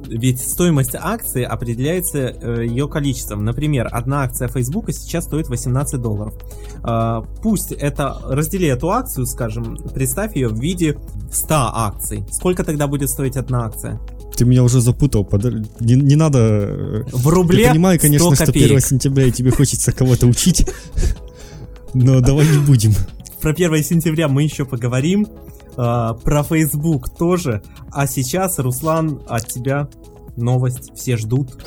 Ведь 0.09 0.41
стоимость 0.41 0.95
акции 0.95 1.43
определяется 1.43 2.19
э, 2.19 2.65
ее 2.67 2.89
количеством. 2.89 3.45
Например, 3.45 3.89
одна 3.91 4.23
акция 4.23 4.47
Фейсбука 4.49 4.93
сейчас 4.93 5.25
стоит 5.25 5.49
18 5.49 6.01
долларов. 6.01 6.35
А, 6.83 7.23
пусть 7.43 7.73
это, 7.73 8.17
раздели 8.25 8.69
эту 8.69 8.91
акцию, 8.91 9.27
скажем, 9.27 9.77
представь 9.95 10.37
ее 10.37 10.49
в 10.49 10.61
виде 10.61 10.97
100 11.33 11.55
акций. 11.75 12.25
Сколько 12.31 12.63
тогда 12.63 12.87
будет 12.87 13.11
стоить 13.11 13.37
одна 13.37 13.65
акция? 13.67 13.99
Ты 14.37 14.45
меня 14.45 14.63
уже 14.63 14.81
запутал, 14.81 15.25
подо- 15.25 15.67
не, 15.81 15.95
не 15.95 16.15
надо... 16.15 16.39
э, 16.39 17.03
В 17.13 17.27
рубле 17.29 17.63
Я 17.65 17.71
понимаю, 17.73 17.99
конечно, 17.99 18.27
100 18.27 18.35
что 18.35 18.45
1 18.53 18.63
копеек. 18.63 18.85
сентября 18.87 19.25
и 19.27 19.33
тебе 19.33 19.51
хочется 19.51 19.93
кого-то 19.93 20.27
учить, 20.27 20.67
но 21.95 22.21
давай 22.21 22.47
не 22.47 22.59
будем. 22.59 22.93
Про 23.41 23.51
1 23.53 23.83
сентября 23.83 24.29
мы 24.29 24.43
еще 24.43 24.65
поговорим. 24.67 25.27
А, 25.77 26.15
про 26.15 26.43
Facebook 26.43 27.11
тоже. 27.17 27.63
А 27.93 28.07
сейчас, 28.07 28.59
Руслан, 28.59 29.21
от 29.29 29.47
тебя 29.47 29.89
новость. 30.37 30.93
Все 30.95 31.17
ждут. 31.17 31.59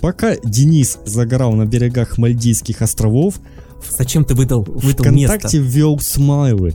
Пока 0.00 0.36
Денис 0.36 0.98
загорал 1.04 1.52
на 1.52 1.66
берегах 1.66 2.16
Мальдивских 2.18 2.82
островов, 2.82 3.36
Зачем 3.88 4.24
ты 4.24 4.34
выдал, 4.34 4.62
выдал 4.62 5.06
место? 5.12 5.38
ВКонтакте 5.38 5.58
ввел 5.58 5.98
смайлы. 5.98 6.74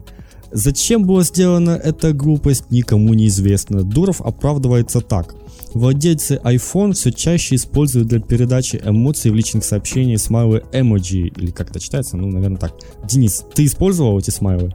Зачем 0.52 1.06
была 1.06 1.24
сделана 1.24 1.72
эта 1.72 2.14
глупость, 2.14 2.72
никому 2.72 3.14
не 3.14 3.28
известно. 3.28 3.84
Дуров 3.84 4.22
оправдывается 4.22 5.02
так. 5.02 5.36
Владельцы 5.74 6.40
iPhone 6.44 6.94
все 6.94 7.12
чаще 7.12 7.56
используют 7.56 8.08
для 8.08 8.22
передачи 8.22 8.82
эмоций 8.84 9.32
в 9.32 9.36
личных 9.36 9.66
сообщениях 9.66 10.22
смайлы 10.22 10.64
эмоджи, 10.72 11.28
или 11.28 11.52
как 11.52 11.72
это 11.72 11.80
читается, 11.80 12.16
ну, 12.16 12.30
наверное, 12.30 12.58
так. 12.58 12.74
Денис, 13.04 13.44
ты 13.54 13.66
использовал 13.66 14.18
эти 14.18 14.30
смайлы? 14.30 14.74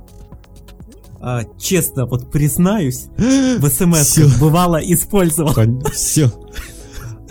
А, 1.21 1.43
честно, 1.59 2.07
вот 2.07 2.31
признаюсь, 2.31 3.07
в 3.17 3.69
смс 3.69 4.19
бывало 4.41 4.79
использовал. 4.79 5.53
Все. 5.93 6.31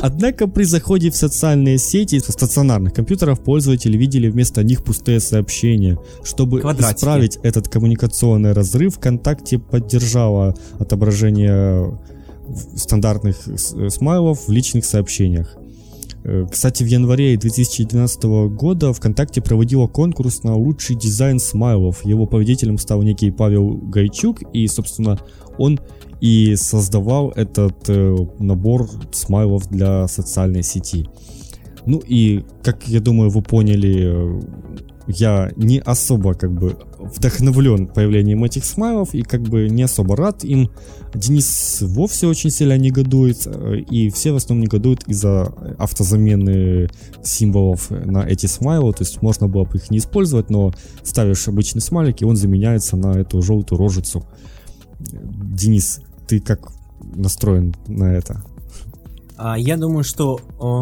Однако 0.02 0.48
при 0.48 0.64
заходе 0.64 1.12
в 1.12 1.16
социальные 1.16 1.78
сети 1.78 2.20
со 2.20 2.32
стационарных 2.32 2.94
компьютеров 2.94 3.42
пользователи 3.44 3.98
видели 3.98 4.30
вместо 4.30 4.64
них 4.64 4.84
пустые 4.84 5.20
сообщения. 5.20 5.98
Чтобы 6.24 6.62
Квадратики. 6.62 6.98
исправить 6.98 7.40
этот 7.44 7.68
коммуникационный 7.68 8.54
разрыв, 8.54 8.96
ВКонтакте 8.96 9.60
поддержала 9.60 10.56
отображение 10.80 12.00
в- 12.48 12.78
стандартных 12.78 13.46
э, 13.48 13.90
смайлов 13.90 14.48
в 14.48 14.52
личных 14.52 14.86
сообщениях. 14.86 15.58
Э, 16.24 16.46
Кстати, 16.50 16.84
в 16.84 16.88
январе 16.88 17.38
2012 17.38 18.24
года 18.50 18.94
ВКонтакте 18.94 19.42
проводила 19.42 19.88
конкурс 19.88 20.44
на 20.44 20.56
лучший 20.56 20.96
дизайн 20.96 21.40
смайлов. 21.40 22.06
Его 22.06 22.26
победителем 22.26 22.78
стал 22.78 23.02
некий 23.04 23.32
Павел 23.32 23.70
Гайчук, 23.70 24.42
и, 24.54 24.68
собственно, 24.68 25.20
он 25.58 25.80
и 26.22 26.56
создавал 26.56 27.32
этот 27.36 27.90
э, 27.90 28.16
набор 28.40 28.90
смайлов 29.12 29.70
для 29.70 30.08
социальной 30.08 30.64
сети. 30.64 31.08
Ну 31.86 32.02
и, 32.06 32.44
как 32.62 32.88
я 32.88 33.00
думаю, 33.00 33.30
вы 33.30 33.42
поняли, 33.42 34.04
э, 34.06 34.42
я 35.10 35.52
не 35.56 35.80
особо 35.80 36.36
как 36.36 36.54
бы 36.54 36.78
вдохновлен 37.00 37.88
появлением 37.88 38.44
этих 38.44 38.64
смайлов 38.64 39.16
и 39.16 39.24
как 39.24 39.42
бы 39.42 39.68
не 39.68 39.84
особо 39.84 40.16
рад 40.16 40.44
им. 40.44 40.70
Денис 41.16 41.80
вовсе 41.82 42.28
очень 42.28 42.52
сильно 42.52 42.78
негодует, 42.78 43.48
э, 43.48 43.80
и 43.90 44.12
все 44.12 44.32
в 44.32 44.36
основном 44.36 44.66
негодуют 44.66 45.04
из-за 45.08 45.52
автозамены 45.80 46.90
символов 47.24 47.90
на 47.90 48.20
эти 48.20 48.46
смайлы, 48.46 48.94
то 48.94 49.04
есть 49.04 49.22
можно 49.24 49.48
было 49.48 49.66
бы 49.66 49.78
их 49.78 49.90
не 49.90 49.98
использовать, 49.98 50.52
но 50.52 50.72
ставишь 51.02 51.48
обычный 51.48 51.82
смайлик, 51.82 52.22
и 52.22 52.26
он 52.26 52.36
заменяется 52.36 52.96
на 52.96 53.20
эту 53.20 53.42
желтую 53.42 53.80
рожицу. 53.80 54.24
Денис, 55.00 56.02
ты 56.28 56.40
как 56.40 56.72
настроен 57.16 57.74
на 57.88 58.14
это? 58.14 58.44
А, 59.42 59.58
Я 59.58 59.78
думаю, 59.78 60.04
что 60.04 60.38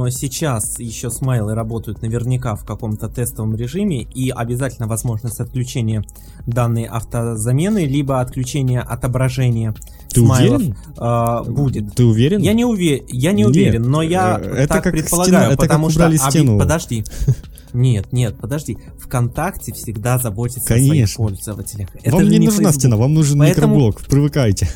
сейчас 0.10 0.80
еще 0.80 1.12
смайлы 1.12 1.54
работают 1.54 2.02
наверняка 2.02 2.56
в 2.56 2.66
каком-то 2.66 3.08
тестовом 3.08 3.56
режиме 3.56 4.02
и 4.02 4.32
обязательно 4.32 4.88
возможность 4.88 5.40
отключения 5.40 6.04
данной 6.48 6.86
автозамены, 6.86 7.86
либо 7.86 8.20
отключения 8.20 8.82
отображения 8.82 9.76
Ты 10.10 10.22
смайлов 10.22 10.62
уверен? 10.62 10.76
э, 10.98 11.52
будет. 11.52 11.96
Ты 11.96 12.04
уверен? 12.06 12.42
Я 12.42 12.54
не, 12.54 12.66
уве... 12.66 13.04
я 13.10 13.32
не 13.32 13.44
Нет, 13.44 13.52
уверен, 13.52 13.84
но 13.84 14.02
я 14.02 14.40
э, 14.42 14.46
это 14.64 14.74
так 14.76 14.84
как 14.86 14.94
предполагаю, 14.94 15.28
стена- 15.36 15.48
это 15.54 15.58
как 15.58 15.68
потому 15.70 15.90
что... 15.92 16.00
убрали 16.00 16.18
оби- 16.18 16.30
стену. 16.30 16.58
Подожди. 16.58 17.04
Нет, 17.74 18.14
нет, 18.14 18.38
подожди. 18.40 18.78
ВКонтакте 18.98 19.74
всегда 19.74 20.18
заботится 20.18 20.62
о 20.74 20.78
своих 20.78 20.90
Конечно. 20.90 21.26
пользователях. 21.26 21.90
Это 22.02 22.16
вам 22.16 22.24
же 22.26 22.32
не 22.32 22.40
нужна 22.40 22.54
Facebook. 22.70 22.74
стена, 22.76 22.96
вам 22.96 23.14
нужен 23.14 23.38
Поэтому- 23.38 23.76
микроблок, 23.76 24.02
привыкайте. 24.08 24.70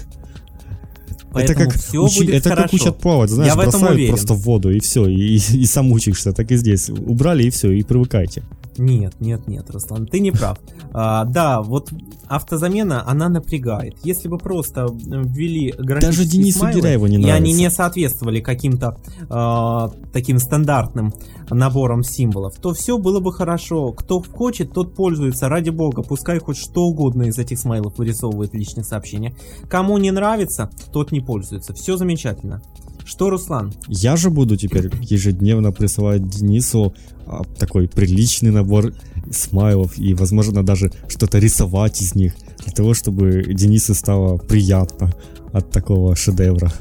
Это 1.34 1.56
как, 1.56 1.74
все 1.76 1.98
учи- 2.04 2.20
будет 2.20 2.36
это 2.36 2.50
как 2.50 2.58
хорошо. 2.58 2.76
учат 2.76 2.98
плавать, 3.00 3.30
знаешь, 3.30 3.50
Я 3.52 3.56
в 3.56 3.60
этом 3.60 3.72
бросают 3.72 3.96
уверен. 3.96 4.14
просто 4.14 4.34
в 4.34 4.40
воду 4.42 4.72
и 4.72 4.80
все, 4.80 5.08
и, 5.08 5.36
и 5.36 5.66
сам 5.66 5.92
учишься, 5.92 6.34
так 6.34 6.52
и 6.52 6.56
здесь. 6.58 6.90
Убрали 6.90 7.44
и 7.44 7.50
все, 7.50 7.72
и 7.72 7.84
привыкайте. 7.84 8.44
Нет, 8.82 9.14
нет, 9.20 9.48
нет, 9.48 9.70
Руслан, 9.70 10.08
ты 10.08 10.20
не 10.20 10.32
прав. 10.32 10.58
А, 10.92 11.26
да, 11.26 11.62
вот 11.62 11.92
автозамена, 12.28 13.08
она 13.08 13.30
напрягает. 13.30 13.96
Если 14.04 14.28
бы 14.28 14.40
просто 14.40 14.88
ввели 14.92 15.72
Даже 15.78 16.26
Денису 16.26 16.60
смайлы, 16.60 16.80
Гиряеву 16.80 17.06
не 17.06 17.16
и 17.16 17.18
нравится. 17.20 17.36
они 17.36 17.54
не 17.54 17.70
соответствовали 17.70 18.42
каким-то 18.42 18.98
а, 19.30 19.92
таким 20.12 20.40
стандартным 20.40 21.14
наборам 21.52 22.04
символов, 22.04 22.56
то 22.56 22.74
все 22.74 22.98
было 22.98 23.20
бы 23.20 23.32
хорошо. 23.32 23.92
Кто 23.92 24.20
хочет, 24.20 24.74
тот 24.74 24.96
пользуется. 24.96 25.48
Ради 25.48 25.70
бога, 25.70 26.02
пускай 26.02 26.40
хоть 26.40 26.58
что 26.58 26.86
угодно 26.86 27.24
из 27.24 27.38
этих 27.38 27.60
смайлов 27.60 28.00
вырисовывает 28.00 28.52
в 28.52 28.56
личных 28.56 28.86
сообщениях. 28.88 29.36
Кому 29.70 30.00
не 30.00 30.10
нравится, 30.10 30.72
тот 30.92 31.12
не 31.12 31.20
пользуется. 31.20 31.74
Все 31.76 31.98
замечательно. 31.98 32.64
Что, 33.06 33.30
Руслан? 33.30 33.74
Я 33.88 34.16
же 34.16 34.30
буду 34.30 34.58
теперь 34.58 34.90
ежедневно 35.02 35.72
присылать 35.72 36.28
Денису 36.28 36.94
а, 37.26 37.44
такой 37.58 37.88
приличный 37.88 38.52
набор 38.52 38.94
смайлов 39.32 39.98
и, 39.98 40.14
возможно, 40.14 40.64
даже 40.64 40.92
что-то 41.08 41.40
рисовать 41.40 42.02
из 42.02 42.16
них, 42.16 42.34
для 42.64 42.74
того, 42.74 42.94
чтобы 42.94 43.44
Денису 43.54 43.94
стало 43.94 44.38
приятно 44.38 45.14
от 45.52 45.72
такого 45.72 46.16
шедевра. 46.16 46.72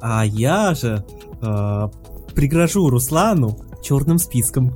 А 0.00 0.24
я 0.24 0.74
же 0.74 1.04
а, 1.40 1.90
пригрожу 2.34 2.88
Руслану 2.88 3.58
черным 3.82 4.18
списком. 4.18 4.72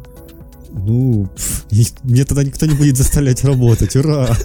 Ну, 0.72 1.28
пф, 1.34 1.64
мне 2.02 2.24
тогда 2.24 2.44
никто 2.44 2.66
не 2.66 2.74
будет 2.74 2.96
заставлять 2.96 3.44
работать, 3.44 3.96
ура! 3.96 4.28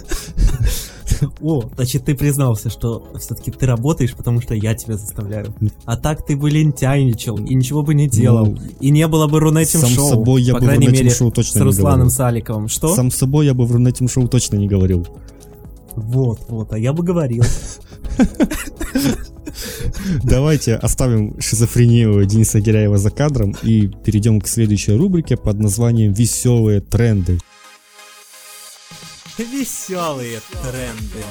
О, 1.40 1.62
значит, 1.74 2.04
ты 2.04 2.14
признался, 2.14 2.70
что 2.70 3.08
все-таки 3.18 3.50
ты 3.50 3.66
работаешь, 3.66 4.14
потому 4.14 4.40
что 4.40 4.54
я 4.54 4.74
тебя 4.74 4.96
заставляю. 4.96 5.54
А 5.84 5.96
так 5.96 6.24
ты 6.24 6.36
бы 6.36 6.50
лентяйничал 6.50 7.38
и 7.38 7.54
ничего 7.54 7.82
бы 7.82 7.94
не 7.94 8.08
делал. 8.08 8.46
Ну, 8.46 8.58
и 8.80 8.90
не 8.90 9.06
было 9.08 9.26
бы 9.26 9.40
Рунетим 9.40 9.80
сам 9.80 9.90
шоу. 9.90 10.10
собой 10.10 10.42
я 10.42 10.54
по 10.54 10.60
бы 10.60 10.64
в 10.64 10.68
крайней 10.68 10.86
Рунетим 10.86 11.06
мере, 11.06 11.16
шоу 11.16 11.30
точно 11.30 11.60
с 11.60 11.64
Русланом. 11.64 12.10
Саликовым. 12.10 12.68
Что? 12.68 12.94
Сам 12.94 13.10
собой 13.10 13.46
я 13.46 13.54
бы 13.54 13.66
в 13.66 13.86
этим 13.86 14.08
шоу 14.08 14.28
точно 14.28 14.56
не 14.56 14.68
говорил. 14.68 15.06
Вот, 15.94 16.40
вот, 16.48 16.72
а 16.72 16.78
я 16.78 16.92
бы 16.92 17.02
говорил. 17.02 17.44
Давайте 20.22 20.76
оставим 20.76 21.38
шизофрению 21.40 22.24
Дениса 22.24 22.60
Гиряева 22.60 22.98
за 22.98 23.10
кадром 23.10 23.54
и 23.62 23.88
перейдем 23.88 24.40
к 24.40 24.48
следующей 24.48 24.92
рубрике 24.92 25.36
под 25.36 25.58
названием 25.58 26.12
«Веселые 26.12 26.80
тренды». 26.80 27.38
Веселые 29.38 30.40
тренды. 30.62 31.24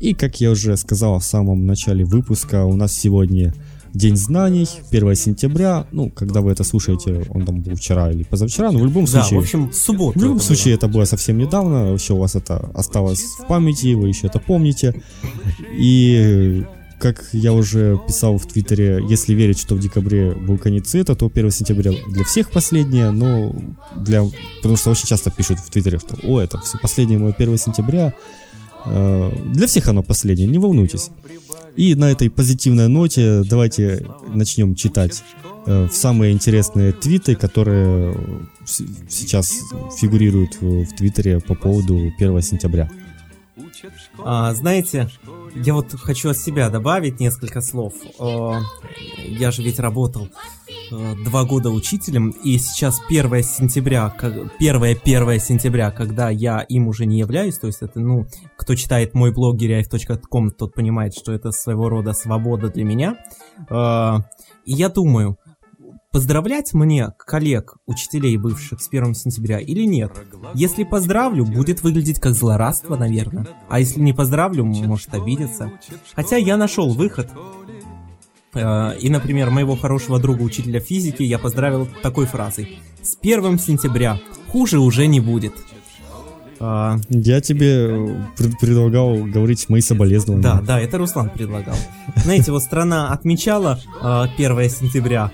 И, 0.00 0.14
как 0.14 0.40
я 0.40 0.50
уже 0.50 0.76
сказал 0.76 1.18
в 1.20 1.24
самом 1.24 1.66
начале 1.66 2.04
выпуска, 2.04 2.64
у 2.64 2.74
нас 2.74 2.92
сегодня 2.92 3.54
День 3.94 4.16
знаний, 4.16 4.68
1 4.90 5.14
сентября. 5.14 5.86
Ну, 5.92 6.10
когда 6.10 6.40
вы 6.40 6.52
это 6.52 6.64
слушаете, 6.64 7.26
он 7.30 7.44
там 7.44 7.60
был 7.60 7.74
вчера 7.74 8.10
или 8.10 8.22
позавчера, 8.22 8.70
но 8.70 8.78
в 8.78 8.84
любом 8.84 9.04
Да, 9.04 9.22
случае... 9.22 9.40
в 9.40 9.42
общем, 9.42 9.70
в 9.70 9.74
субботу. 9.74 10.18
В 10.18 10.22
любом 10.22 10.40
случае, 10.40 10.74
это 10.74 10.88
было 10.88 11.04
совсем 11.04 11.38
недавно, 11.38 11.90
вообще 11.90 12.14
у 12.14 12.18
вас 12.18 12.34
это 12.34 12.70
осталось 12.74 13.22
в 13.22 13.46
памяти, 13.46 13.94
вы 13.94 14.08
еще 14.08 14.26
это 14.26 14.38
помните. 14.38 15.02
И 15.72 16.64
как 16.98 17.24
я 17.32 17.52
уже 17.52 17.98
писал 18.06 18.38
в 18.38 18.46
Твиттере, 18.46 19.00
если 19.08 19.32
верить, 19.32 19.58
что 19.58 19.74
в 19.74 19.78
декабре 19.78 20.32
был 20.32 20.58
конец 20.58 20.88
света, 20.90 21.14
то 21.14 21.30
1 21.32 21.50
сентября 21.50 21.92
для 22.08 22.24
всех 22.24 22.50
последнее, 22.50 23.10
но 23.10 23.54
для... 23.96 24.24
Потому 24.56 24.76
что 24.76 24.90
очень 24.90 25.06
часто 25.06 25.30
пишут 25.30 25.60
в 25.60 25.70
Твиттере, 25.70 25.98
что 25.98 26.16
«О, 26.24 26.40
это 26.40 26.58
все 26.58 26.78
последнее 26.78 27.18
мое 27.18 27.32
1 27.32 27.58
сентября». 27.58 28.14
Э, 28.86 29.30
Для 29.52 29.66
всех 29.66 29.88
оно 29.88 30.02
последнее, 30.02 30.48
не 30.48 30.58
волнуйтесь. 30.58 31.10
И 31.76 31.94
на 31.94 32.10
этой 32.10 32.28
позитивной 32.30 32.88
ноте 32.88 33.42
давайте 33.44 34.06
начнем 34.26 34.74
читать 34.74 35.22
э, 35.66 35.88
самые 35.92 36.32
интересные 36.32 36.92
твиты, 36.92 37.36
которые 37.36 38.16
сейчас 39.08 39.60
фигурируют 40.00 40.60
в, 40.60 40.86
Твиттере 40.96 41.40
по 41.40 41.54
поводу 41.54 42.12
1 42.18 42.42
сентября. 42.42 42.90
А, 44.24 44.52
знаете, 44.54 45.08
я 45.54 45.74
вот 45.74 45.92
хочу 45.92 46.30
от 46.30 46.38
себя 46.38 46.68
добавить 46.68 47.20
несколько 47.20 47.60
слов. 47.60 47.94
А, 48.18 48.60
Я 49.26 49.50
же 49.50 49.62
ведь 49.62 49.78
работал 49.78 50.28
э, 50.66 50.67
два 50.90 51.44
года 51.44 51.70
учителем, 51.70 52.30
и 52.30 52.58
сейчас 52.58 53.00
1 53.08 53.42
сентября, 53.42 54.10
как- 54.10 54.56
первое 54.58 54.94
1 54.94 55.38
сентября, 55.40 55.90
когда 55.90 56.30
я 56.30 56.60
им 56.60 56.88
уже 56.88 57.06
не 57.06 57.18
являюсь, 57.18 57.58
то 57.58 57.66
есть 57.66 57.82
это, 57.82 58.00
ну, 58.00 58.26
кто 58.56 58.74
читает 58.74 59.14
мой 59.14 59.32
блог 59.32 59.56
giriaев.com, 59.56 60.50
тот 60.50 60.74
понимает, 60.74 61.14
что 61.14 61.32
это 61.32 61.50
своего 61.52 61.88
рода 61.88 62.12
свобода 62.12 62.68
для 62.70 62.84
меня. 62.84 63.16
А, 63.70 64.20
И 64.64 64.72
я 64.72 64.88
думаю, 64.90 65.38
поздравлять 66.12 66.72
мне 66.74 67.08
коллег, 67.18 67.76
учителей 67.86 68.36
бывших 68.36 68.80
с 68.80 68.88
1 68.88 69.14
сентября 69.14 69.58
или 69.58 69.84
нет? 69.84 70.12
Если 70.54 70.84
поздравлю, 70.84 71.44
будет 71.44 71.82
выглядеть 71.82 72.18
как 72.20 72.34
злорадство, 72.34 72.96
наверное. 72.96 73.46
А 73.68 73.78
если 73.78 74.00
не 74.00 74.12
поздравлю, 74.12 74.64
может 74.64 75.14
обидеться. 75.14 75.72
Хотя 76.14 76.36
я 76.36 76.56
нашел 76.56 76.92
выход. 76.94 77.28
Э, 78.54 78.96
И, 78.98 79.10
например, 79.10 79.50
моего 79.50 79.76
хорошего 79.76 80.18
друга, 80.18 80.42
учителя 80.42 80.80
физики, 80.80 81.22
я 81.22 81.38
поздравил 81.38 81.88
такой 82.02 82.26
фразой. 82.26 82.78
С 83.02 83.16
1 83.20 83.58
сентября. 83.58 84.18
Хуже 84.50 84.78
уже 84.78 85.06
не 85.06 85.20
будет. 85.20 85.54
А, 86.60 86.96
Я 87.08 87.40
тебе 87.40 88.26
пред- 88.36 88.58
предлагал 88.58 89.16
говорить 89.24 89.68
мои 89.68 89.80
соболезнования. 89.80 90.42
Да, 90.42 90.60
да, 90.60 90.80
это 90.80 90.98
Руслан 90.98 91.30
предлагал. 91.30 91.76
Знаете, 92.16 92.50
вот 92.50 92.62
страна 92.64 93.12
отмечала 93.12 93.78
э, 94.02 94.24
1 94.36 94.68
сентября. 94.70 95.30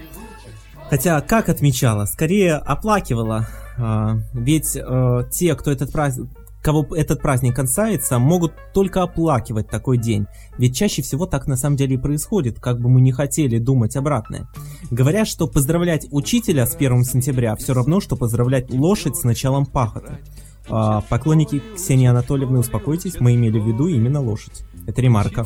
Хотя, 0.91 1.21
как 1.23 1.49
отмечала? 1.49 2.05
Скорее 2.05 2.55
оплакивала. 2.57 3.49
А, 3.79 4.19
ведь 4.35 4.77
э, 4.77 5.25
те, 5.33 5.55
кто 5.55 5.71
этот 5.71 5.91
праздник 5.93 6.29
кого 6.65 6.87
этот 6.97 7.21
праздник 7.21 7.55
касается, 7.55 8.19
могут 8.19 8.55
только 8.73 9.03
оплакивать 9.03 9.69
такой 9.69 9.99
день. 9.99 10.27
Ведь 10.57 10.75
чаще 10.75 11.03
всего 11.03 11.27
так 11.27 11.47
на 11.47 11.57
самом 11.57 11.77
деле 11.77 11.97
и 11.97 11.99
происходит, 11.99 12.59
как 12.59 12.81
бы 12.81 12.89
мы 12.89 13.03
не 13.03 13.13
хотели 13.13 13.59
думать 13.59 13.97
обратное. 13.97 14.49
Говорят, 14.91 15.29
что 15.29 15.47
поздравлять 15.47 16.07
учителя 16.11 16.67
с 16.67 16.75
1 16.75 17.05
сентября 17.05 17.55
все 17.57 17.75
равно, 17.75 18.01
что 18.01 18.17
поздравлять 18.17 18.71
лошадь 18.71 19.17
с 19.17 19.25
началом 19.25 19.67
пахоты. 19.67 20.19
А, 20.67 21.03
поклонники 21.03 21.63
Ксении 21.77 22.07
Анатольевны, 22.07 22.61
успокойтесь, 22.61 23.21
мы 23.21 23.35
имели 23.35 23.61
в 23.61 23.67
виду 23.67 23.87
именно 23.87 24.23
лошадь. 24.23 24.65
Это 24.87 25.03
ремарка. 25.03 25.45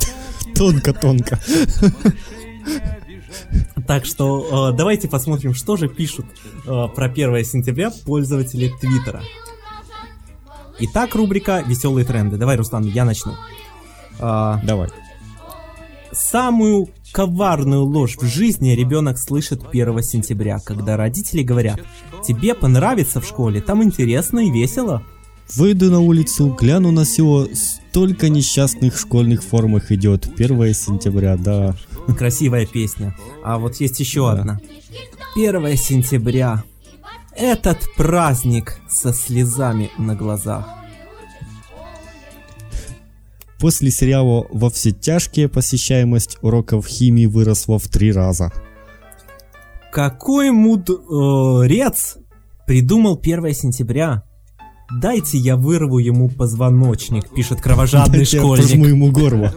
Тонко-тонко. 0.55 1.37
Так 3.87 4.05
что 4.05 4.69
э, 4.71 4.77
давайте 4.77 5.07
посмотрим, 5.07 5.53
что 5.53 5.75
же 5.75 5.89
пишут 5.89 6.25
э, 6.65 6.87
про 6.95 7.05
1 7.05 7.43
сентября 7.43 7.91
пользователи 8.05 8.71
Твиттера. 8.79 9.21
Итак, 10.81 11.15
рубрика 11.15 11.61
«Веселые 11.65 12.05
тренды». 12.05 12.37
Давай, 12.37 12.55
Руслан, 12.57 12.83
я 12.83 13.05
начну. 13.05 13.33
А, 14.19 14.59
Давай. 14.63 14.89
Самую 16.11 16.89
коварную 17.11 17.83
ложь 17.83 18.17
в 18.17 18.25
жизни 18.25 18.71
ребенок 18.71 19.17
слышит 19.19 19.61
1 19.71 20.01
сентября, 20.03 20.57
когда 20.63 20.97
родители 20.97 21.43
говорят 21.43 21.79
«Тебе 22.25 22.55
понравится 22.55 23.21
в 23.21 23.25
школе, 23.25 23.61
там 23.61 23.83
интересно 23.83 24.39
и 24.39 24.49
весело». 24.49 25.03
Выйду 25.55 25.89
на 25.89 25.99
улицу, 25.99 26.55
гляну 26.59 26.91
на 26.91 27.05
село, 27.05 27.47
столько 27.53 28.29
несчастных 28.29 28.93
в 28.95 28.99
школьных 28.99 29.43
формах 29.43 29.91
идет. 29.91 30.27
1 30.37 30.73
сентября, 30.75 31.37
да. 31.37 31.75
Красивая 32.17 32.65
песня. 32.67 33.15
А 33.43 33.57
вот 33.57 33.75
есть 33.77 33.99
еще 33.99 34.21
Да. 34.31 34.39
одна. 34.41 34.59
1 35.35 35.75
сентября. 35.75 36.63
Этот 37.39 37.77
праздник 37.95 38.79
со 38.89 39.13
слезами 39.13 39.89
на 39.97 40.13
глазах. 40.13 40.67
После 43.59 43.91
сериала 43.91 44.45
«Во 44.51 44.69
все 44.69 44.91
тяжкие» 44.91 45.47
посещаемость 45.47 46.37
уроков 46.41 46.85
химии 46.85 47.27
выросла 47.27 47.79
в 47.79 47.87
три 47.87 48.11
раза. 48.11 48.51
Какой 49.89 50.51
мудрец 50.51 52.17
придумал 52.67 53.17
1 53.17 53.53
сентября? 53.53 54.23
Дайте 54.99 55.37
я 55.37 55.55
вырву 55.55 55.99
ему 55.99 56.27
позвоночник, 56.27 57.29
пишет 57.33 57.61
кровожадный 57.61 58.17
Дайте 58.19 58.35
я 58.37 58.43
школьник. 58.43 58.87
ему 58.87 59.11
горло. 59.13 59.53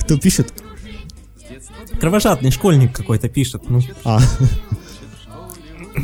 Кто 0.00 0.18
пишет? 0.18 0.52
Кровожадный 2.00 2.50
школьник 2.50 2.94
какой-то 2.94 3.28
пишет. 3.28 3.68
Ну, 3.68 3.80
А. 4.04 4.20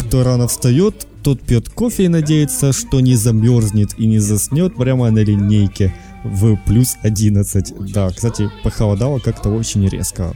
Кто 0.00 0.24
рано 0.24 0.48
встает, 0.48 1.06
тот 1.22 1.40
пьет 1.40 1.68
кофе 1.68 2.04
и 2.04 2.08
надеется, 2.08 2.72
что 2.72 3.00
не 3.00 3.14
замерзнет 3.14 3.98
и 3.98 4.06
не 4.06 4.18
заснет 4.18 4.74
прямо 4.76 5.10
на 5.10 5.20
линейке 5.20 5.94
в 6.24 6.56
плюс 6.66 6.96
11. 7.02 7.92
Да, 7.92 8.10
кстати, 8.10 8.50
похолодало 8.62 9.18
как-то 9.20 9.50
очень 9.50 9.86
резко. 9.88 10.34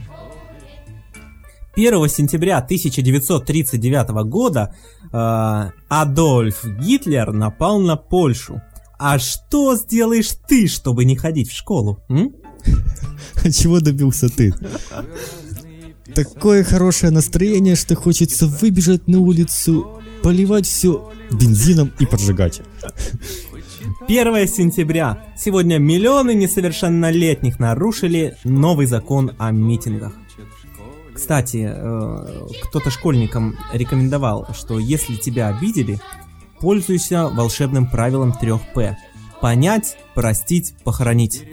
1 1.75 2.09
сентября 2.09 2.57
1939 2.57 4.09
года 4.27 4.75
э, 5.11 5.71
Адольф 5.87 6.65
Гитлер 6.65 7.31
напал 7.31 7.79
на 7.79 7.95
Польшу. 7.95 8.61
А 8.97 9.17
что 9.17 9.75
сделаешь 9.75 10.31
ты, 10.47 10.67
чтобы 10.67 11.05
не 11.05 11.15
ходить 11.15 11.49
в 11.49 11.55
школу? 11.55 11.99
м? 12.09 12.33
Чего 13.51 13.79
добился 13.79 14.29
ты? 14.29 14.53
Такое 16.13 16.63
хорошее 16.63 17.11
настроение, 17.11 17.75
что 17.75 17.95
хочется 17.95 18.47
выбежать 18.47 19.07
на 19.07 19.19
улицу, 19.19 20.01
поливать 20.23 20.65
все 20.65 21.11
бензином 21.31 21.91
и 21.99 22.05
поджигать. 22.05 22.61
1 24.07 24.47
сентября. 24.47 25.23
Сегодня 25.37 25.77
миллионы 25.77 26.33
несовершеннолетних 26.33 27.59
нарушили 27.59 28.35
новый 28.43 28.87
закон 28.87 29.31
о 29.37 29.51
митингах. 29.51 30.13
Кстати, 31.13 31.69
э, 31.71 32.47
кто-то 32.63 32.89
школьникам 32.89 33.55
рекомендовал, 33.73 34.47
что 34.57 34.79
если 34.79 35.15
тебя 35.15 35.49
обидели, 35.49 35.99
пользуйся 36.59 37.27
волшебным 37.27 37.87
правилом 37.87 38.33
3П. 38.33 38.95
Понять, 39.41 39.97
простить, 40.15 40.73
похоронить. 40.83 41.43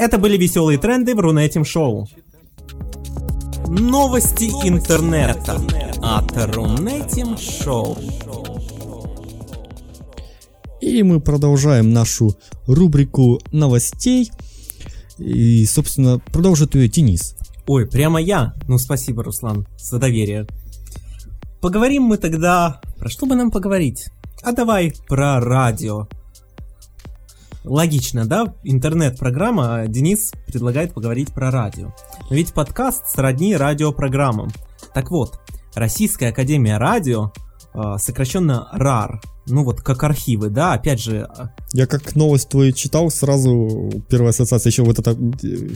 Это 0.00 0.16
были 0.16 0.38
веселые 0.38 0.78
тренды 0.78 1.14
в 1.14 1.20
Рунетим 1.20 1.62
Шоу. 1.62 2.08
Новости 3.68 4.44
интернета 4.66 5.60
от 6.02 6.32
Рунетим 6.54 7.36
Шоу. 7.36 7.98
И 10.80 11.02
мы 11.02 11.20
продолжаем 11.20 11.92
нашу 11.92 12.34
рубрику 12.66 13.40
новостей. 13.52 14.30
И, 15.18 15.66
собственно, 15.66 16.18
продолжит 16.18 16.74
ее 16.76 16.88
Денис. 16.88 17.36
Ой, 17.66 17.86
прямо 17.86 18.22
я? 18.22 18.54
Ну, 18.66 18.78
спасибо, 18.78 19.22
Руслан, 19.22 19.66
за 19.76 19.98
доверие. 19.98 20.46
Поговорим 21.60 22.04
мы 22.04 22.16
тогда... 22.16 22.80
Про 22.96 23.10
что 23.10 23.26
бы 23.26 23.34
нам 23.34 23.50
поговорить? 23.50 24.08
А 24.42 24.52
давай 24.52 24.94
про 25.08 25.40
радио. 25.40 26.08
Логично, 27.64 28.26
да? 28.26 28.54
Интернет-программа, 28.64 29.80
а 29.80 29.86
Денис 29.86 30.32
предлагает 30.46 30.94
поговорить 30.94 31.32
про 31.34 31.50
радио. 31.50 31.92
Но 32.28 32.36
ведь 32.36 32.54
подкаст 32.54 33.08
сродни 33.08 33.54
радиопрограммам. 33.54 34.50
Так 34.94 35.10
вот, 35.10 35.40
Российская 35.74 36.28
Академия 36.28 36.78
Радио, 36.78 37.32
сокращенно 37.98 38.68
РАР, 38.72 39.20
ну 39.46 39.64
вот 39.64 39.80
как 39.80 40.02
архивы, 40.04 40.48
да, 40.48 40.74
опять 40.74 41.00
же... 41.00 41.28
А, 41.36 41.50
Я 41.72 41.86
как 41.86 42.14
новость 42.14 42.48
твою 42.48 42.72
читал, 42.72 43.10
сразу 43.10 43.90
первая 44.08 44.30
ассоциация 44.30 44.70
еще 44.70 44.82
вот 44.82 44.98
это 44.98 45.12
э, 45.12 45.68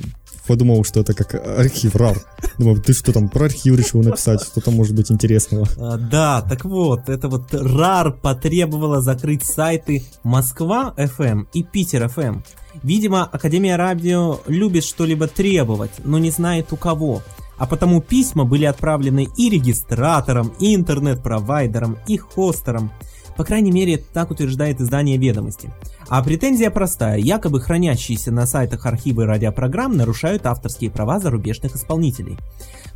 подумал, 0.47 0.85
что 0.85 1.01
это 1.01 1.15
как 1.15 1.35
архив 1.35 1.97
РАР. 1.97 2.19
Думаю, 2.59 2.81
ты 2.81 2.93
что 2.93 3.13
там 3.13 3.29
про 3.29 3.47
архив 3.47 3.77
решил 3.77 4.03
написать, 4.03 4.43
что 4.43 4.61
там 4.61 4.75
может 4.75 4.95
быть 4.95 5.11
интересного. 5.11 5.67
А, 5.79 5.97
да, 5.97 6.43
так 6.43 6.65
вот, 6.65 7.09
это 7.09 7.29
вот 7.29 7.53
РАР 7.53 8.13
потребовала 8.21 9.01
закрыть 9.01 9.45
сайты 9.45 10.05
Москва 10.23 10.95
FM 10.97 11.47
и 11.53 11.63
Питер 11.63 12.05
FM. 12.05 12.43
Видимо, 12.83 13.25
Академия 13.25 13.77
Радио 13.77 14.41
любит 14.47 14.85
что-либо 14.85 15.29
требовать, 15.29 15.93
но 16.05 16.19
не 16.19 16.31
знает 16.31 16.73
у 16.73 16.77
кого. 16.77 17.23
А 17.57 17.67
потому 17.67 18.01
письма 18.01 18.45
были 18.45 18.65
отправлены 18.65 19.29
и 19.37 19.49
регистраторам, 19.49 20.53
и 20.59 20.75
интернет-провайдерам, 20.75 21.99
и 22.07 22.17
хостерам. 22.17 22.91
По 23.37 23.45
крайней 23.45 23.73
мере, 23.73 23.99
так 23.99 24.31
утверждает 24.31 24.81
издание 24.81 25.17
«Ведомости». 25.17 25.73
А 26.09 26.23
претензия 26.23 26.71
простая. 26.71 27.19
Якобы 27.19 27.61
хранящиеся 27.61 28.31
на 28.31 28.47
сайтах 28.47 28.87
архивы 28.87 29.25
радиопрограмм 29.25 29.97
нарушают 29.97 30.47
авторские 30.47 30.91
права 30.91 31.19
зарубежных 31.19 31.75
исполнителей. 31.75 32.39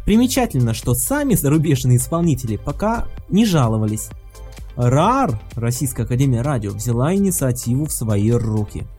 Примечательно, 0.04 0.74
что 0.74 0.94
сами 0.94 1.34
зарубежные 1.34 1.96
исполнители 1.96 2.56
пока 2.56 3.06
не 3.28 3.44
жаловались. 3.44 4.08
РАР, 4.76 5.40
Российская 5.56 6.04
Академия 6.04 6.42
Радио, 6.42 6.70
взяла 6.70 7.14
инициативу 7.14 7.86
в 7.86 7.92
свои 7.92 8.30
руки– 8.30 8.84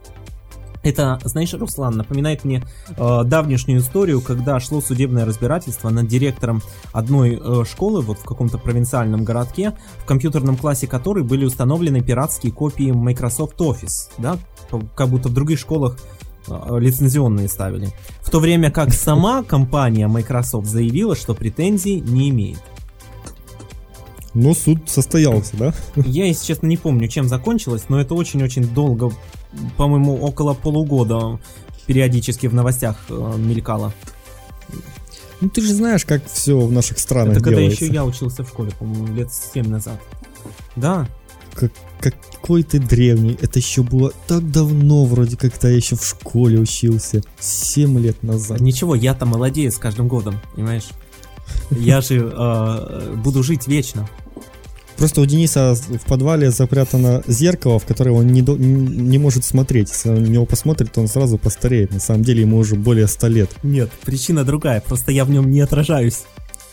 это, 0.82 1.20
знаешь, 1.24 1.54
Руслан, 1.54 1.98
напоминает 1.98 2.46
мне 2.46 2.64
э, 2.96 3.24
давнешнюю 3.26 3.82
историю, 3.82 4.22
когда 4.22 4.60
шло 4.60 4.82
судебное 4.82 5.26
разбирательство 5.26 5.90
над 5.90 6.08
директором 6.08 6.62
одной 6.94 7.40
э, 7.42 7.64
школы, 7.70 8.02
вот 8.02 8.20
в 8.20 8.24
каком-то 8.24 8.58
провинциальном 8.58 9.24
городке, 9.24 9.74
в 9.98 10.06
компьютерном 10.06 10.56
классе 10.56 10.88
которой 10.88 11.24
были 11.24 11.46
установлены 11.46 12.02
пиратские 12.02 12.54
копии 12.54 12.92
Microsoft 12.92 13.60
Office, 13.60 14.10
да, 14.18 14.38
как 14.96 15.10
будто 15.10 15.30
в 15.30 15.34
других 15.34 15.60
школах 15.60 15.98
э, 16.48 16.80
лицензионные 16.80 17.50
ставили. 17.50 17.90
В 18.22 18.30
то 18.30 18.40
время 18.40 18.72
как 18.72 18.94
сама 18.94 19.44
компания 19.44 20.08
Microsoft 20.08 20.68
заявила, 20.68 21.16
что 21.16 21.34
претензий 21.34 22.00
не 22.00 22.30
имеет. 22.30 22.60
Но 24.34 24.54
суд 24.54 24.90
состоялся, 24.90 25.58
да? 25.58 25.74
Я, 25.96 26.26
если 26.26 26.46
честно, 26.46 26.68
не 26.68 26.78
помню, 26.78 27.08
чем 27.08 27.28
закончилось, 27.28 27.86
но 27.90 28.00
это 28.00 28.14
очень-очень 28.14 28.64
долго 28.68 29.12
по-моему, 29.78 30.16
около 30.18 30.54
полугода 30.54 31.40
периодически 31.86 32.48
в 32.48 32.54
новостях 32.54 32.98
э, 33.10 33.36
мелькало. 33.38 33.94
Ну 35.42 35.50
ты 35.50 35.62
же 35.62 35.74
знаешь, 35.74 36.06
как 36.06 36.22
все 36.28 36.60
в 36.60 36.72
наших 36.72 37.00
странах 37.00 37.38
Это 37.38 37.50
делается. 37.50 37.78
когда 37.78 37.86
еще 37.86 37.94
я 37.94 38.06
учился 38.06 38.44
в 38.44 38.50
школе, 38.50 38.72
по-моему, 38.78 39.08
лет 39.16 39.30
7 39.32 39.68
назад. 39.68 40.00
Да. 40.76 41.08
Как, 41.54 41.72
какой 42.00 42.64
ты 42.64 42.80
древний. 42.80 43.38
Это 43.42 43.60
еще 43.60 43.84
было 43.84 44.12
так 44.28 44.52
давно, 44.52 45.06
вроде 45.06 45.36
как 45.38 45.54
когда 45.54 45.70
я 45.70 45.78
еще 45.78 45.96
в 45.96 46.06
школе 46.06 46.60
учился. 46.60 47.22
7 47.40 47.98
лет 48.00 48.22
назад. 48.22 48.60
Ничего, 48.60 48.96
я-то 48.96 49.26
молодею 49.26 49.72
с 49.72 49.78
каждым 49.78 50.08
годом, 50.08 50.40
понимаешь? 50.54 50.90
Я 51.72 52.02
же 52.02 52.32
э, 52.34 53.16
буду 53.16 53.44
жить 53.44 53.68
вечно. 53.68 54.10
Просто 54.98 55.22
у 55.22 55.26
Дениса 55.26 55.76
в 55.76 56.06
подвале 56.06 56.52
запрятано 56.52 57.24
зеркало, 57.26 57.80
в 57.80 57.86
которое 57.86 58.12
он 58.12 58.28
не, 58.28 58.42
до, 58.42 58.58
не 58.58 59.18
может 59.18 59.46
смотреть. 59.46 59.90
Если 59.92 60.10
он 60.10 60.24
на 60.24 60.28
него 60.28 60.46
посмотрит, 60.46 60.92
то 60.92 61.00
он 61.00 61.08
сразу 61.08 61.38
постареет. 61.38 61.94
На 61.94 62.02
самом 62.02 62.24
деле 62.24 62.42
ему 62.42 62.58
уже 62.58 62.76
более 62.76 63.08
100 63.08 63.28
лет. 63.28 63.50
Нет, 63.64 63.90
причина 64.04 64.44
другая, 64.44 64.82
просто 64.82 65.14
я 65.14 65.24
в 65.24 65.30
нем 65.30 65.50
не 65.50 65.62
отражаюсь. 65.62 66.24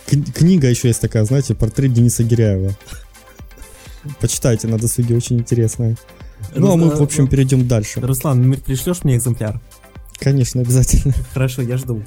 К- 0.06 0.32
книга 0.32 0.68
еще 0.68 0.88
есть 0.88 1.00
такая, 1.00 1.24
знаете, 1.24 1.54
портрет 1.54 1.92
Дениса 1.92 2.24
Гиряева. 2.24 2.74
Почитайте, 4.20 4.66
на 4.66 4.78
досуге, 4.78 5.16
очень 5.16 5.38
интересная. 5.38 5.96
Ну, 6.54 6.72
а 6.72 6.76
мы, 6.76 6.90
в 6.90 7.02
общем, 7.02 7.28
перейдем 7.28 7.68
дальше. 7.68 8.00
Руслан, 8.00 8.56
пришлешь 8.64 9.04
мне 9.04 9.16
экземпляр? 9.16 9.60
Конечно, 10.18 10.62
обязательно. 10.62 11.14
Хорошо, 11.32 11.62
я 11.62 11.76
жду. 11.76 12.02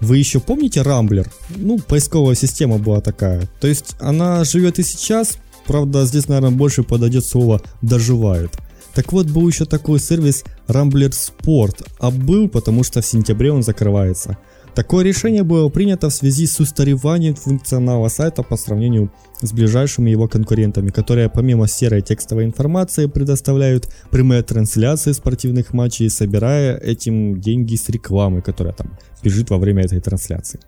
Вы 0.00 0.16
еще 0.16 0.40
помните 0.40 0.82
Рамблер? 0.82 1.30
Ну, 1.50 1.78
поисковая 1.78 2.34
система 2.34 2.78
была 2.78 3.00
такая. 3.00 3.48
То 3.60 3.68
есть 3.68 3.96
она 4.00 4.44
живет 4.44 4.78
и 4.78 4.82
сейчас, 4.82 5.36
правда, 5.66 6.06
здесь, 6.06 6.28
наверное, 6.28 6.56
больше 6.56 6.82
подойдет 6.82 7.24
слово 7.24 7.60
«доживает». 7.82 8.56
Так 8.94 9.12
вот, 9.12 9.26
был 9.26 9.46
еще 9.46 9.66
такой 9.66 10.00
сервис 10.00 10.42
Rambler 10.66 11.12
Sport, 11.12 11.86
а 12.00 12.10
был, 12.10 12.48
потому 12.48 12.82
что 12.82 13.02
в 13.02 13.06
сентябре 13.06 13.52
он 13.52 13.62
закрывается– 13.62 14.36
Такое 14.74 15.04
решение 15.04 15.42
было 15.42 15.68
принято 15.68 16.08
в 16.08 16.14
связи 16.14 16.46
с 16.46 16.60
устареванием 16.60 17.34
функционала 17.34 18.08
сайта 18.08 18.42
по 18.42 18.56
сравнению 18.56 19.12
с 19.42 19.52
ближайшими 19.52 20.10
его 20.10 20.28
конкурентами, 20.28 20.90
которые 20.90 21.28
помимо 21.28 21.66
серой 21.66 22.02
текстовой 22.02 22.44
информации 22.44 23.06
предоставляют 23.06 23.92
прямые 24.10 24.42
трансляции 24.42 25.12
спортивных 25.12 25.72
матчей, 25.72 26.08
собирая 26.08 26.76
этим 26.76 27.40
деньги 27.40 27.74
с 27.74 27.88
рекламы, 27.88 28.42
которая 28.42 28.72
там 28.72 28.96
бежит 29.22 29.50
во 29.50 29.58
время 29.58 29.84
этой 29.84 30.00
трансляции. 30.00 30.60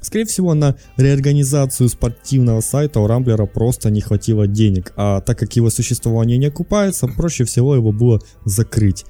Скорее 0.00 0.24
всего, 0.24 0.52
на 0.54 0.74
реорганизацию 0.96 1.88
спортивного 1.88 2.60
сайта 2.60 2.98
у 2.98 3.06
Рамблера 3.06 3.46
просто 3.46 3.88
не 3.88 4.00
хватило 4.00 4.48
денег, 4.48 4.92
а 4.96 5.20
так 5.20 5.38
как 5.38 5.54
его 5.54 5.70
существование 5.70 6.38
не 6.38 6.46
окупается, 6.46 7.06
проще 7.06 7.44
всего 7.44 7.76
его 7.76 7.92
было 7.92 8.20
закрыть. 8.44 9.04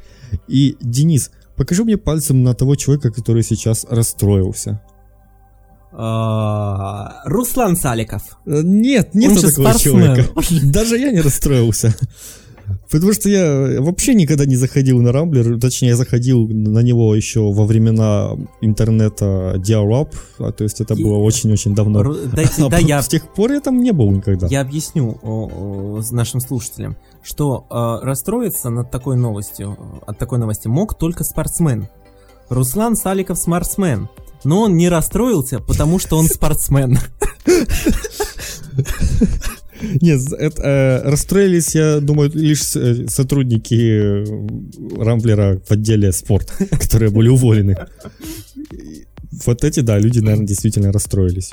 И, 0.48 0.76
Денис, 0.81 1.31
Покажи 1.57 1.85
мне 1.85 1.97
пальцем 1.97 2.43
на 2.43 2.55
того 2.55 2.75
человека, 2.77 3.11
который 3.11 3.43
сейчас 3.43 3.87
расстроился. 3.88 4.81
А, 5.95 7.21
Руслан 7.25 7.77
Саликов. 7.77 8.23
Э, 8.47 8.62
нет, 8.62 9.15
нет 9.15 9.41
такого 9.41 9.75
человека. 9.79 10.31
Даже 10.65 10.99
я 10.99 11.12
не 11.12 11.21
расстроился. 11.21 11.95
Потому 12.91 13.12
что 13.12 13.29
я 13.29 13.81
вообще 13.81 14.15
никогда 14.15 14.47
не 14.47 14.57
заходил 14.57 15.01
на 15.01 15.12
Рамблер, 15.12 15.59
точнее, 15.61 15.88
я 15.88 15.97
заходил 15.97 16.47
на 16.49 16.81
него 16.81 17.15
еще 17.15 17.41
во 17.41 17.65
времена 17.67 18.31
интернета 18.61 19.55
Dial-Up, 19.57 20.15
а, 20.38 20.53
то 20.53 20.65
есть 20.65 20.81
это 20.81 20.95
было 20.95 21.17
очень-очень 21.17 21.75
давно. 21.75 22.15
Дайте, 22.33 22.62
а 22.67 22.69
да, 22.69 22.79
я... 22.79 23.03
С 23.03 23.09
тех 23.09 23.33
пор 23.35 23.53
я 23.53 23.61
там 23.61 23.83
не 23.83 23.93
был 23.93 24.11
никогда. 24.11 24.47
Я 24.47 24.61
объясню 24.61 25.19
нашим 26.11 26.41
слушателям, 26.41 26.97
что 27.23 27.67
э, 27.71 28.05
расстроиться 28.05 28.71
над 28.71 28.91
такой 28.91 29.17
новостью, 29.17 29.77
от 30.07 30.19
такой 30.19 30.39
новости 30.39 30.69
мог 30.69 30.99
только 30.99 31.25
спортсмен. 31.25 31.89
Руслан 32.49 32.97
Саликов 32.97 33.39
спортсмен, 33.39 34.09
но 34.45 34.63
он 34.63 34.77
не 34.77 34.89
расстроился, 34.89 35.61
потому 35.61 35.99
что 35.99 36.17
он 36.19 36.27
спортсмен. 36.27 36.99
Нет, 40.01 40.21
это, 40.33 40.63
э, 40.63 41.11
расстроились, 41.11 41.75
я 41.75 42.01
думаю, 42.01 42.31
лишь 42.33 42.77
э, 42.77 43.09
сотрудники 43.09 43.75
э, 43.75 44.25
Рамблера 45.03 45.61
в 45.67 45.71
отделе 45.73 46.13
спорт, 46.13 46.53
которые 46.71 47.11
были 47.11 47.29
уволены. 47.29 47.77
Вот 49.45 49.65
эти, 49.65 49.81
да, 49.81 49.99
люди, 49.99 50.21
наверное, 50.21 50.47
действительно 50.47 50.93
расстроились. 50.93 51.53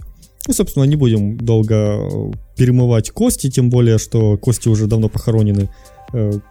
Ну, 0.49 0.53
собственно, 0.53 0.83
не 0.85 0.95
будем 0.95 1.37
долго 1.37 1.75
э, 1.75 2.31
перемывать 2.57 3.11
кости, 3.11 3.51
тем 3.51 3.69
более, 3.69 3.99
что 3.99 4.35
кости 4.35 4.67
уже 4.67 4.87
давно 4.87 5.07
похоронены. 5.07 5.69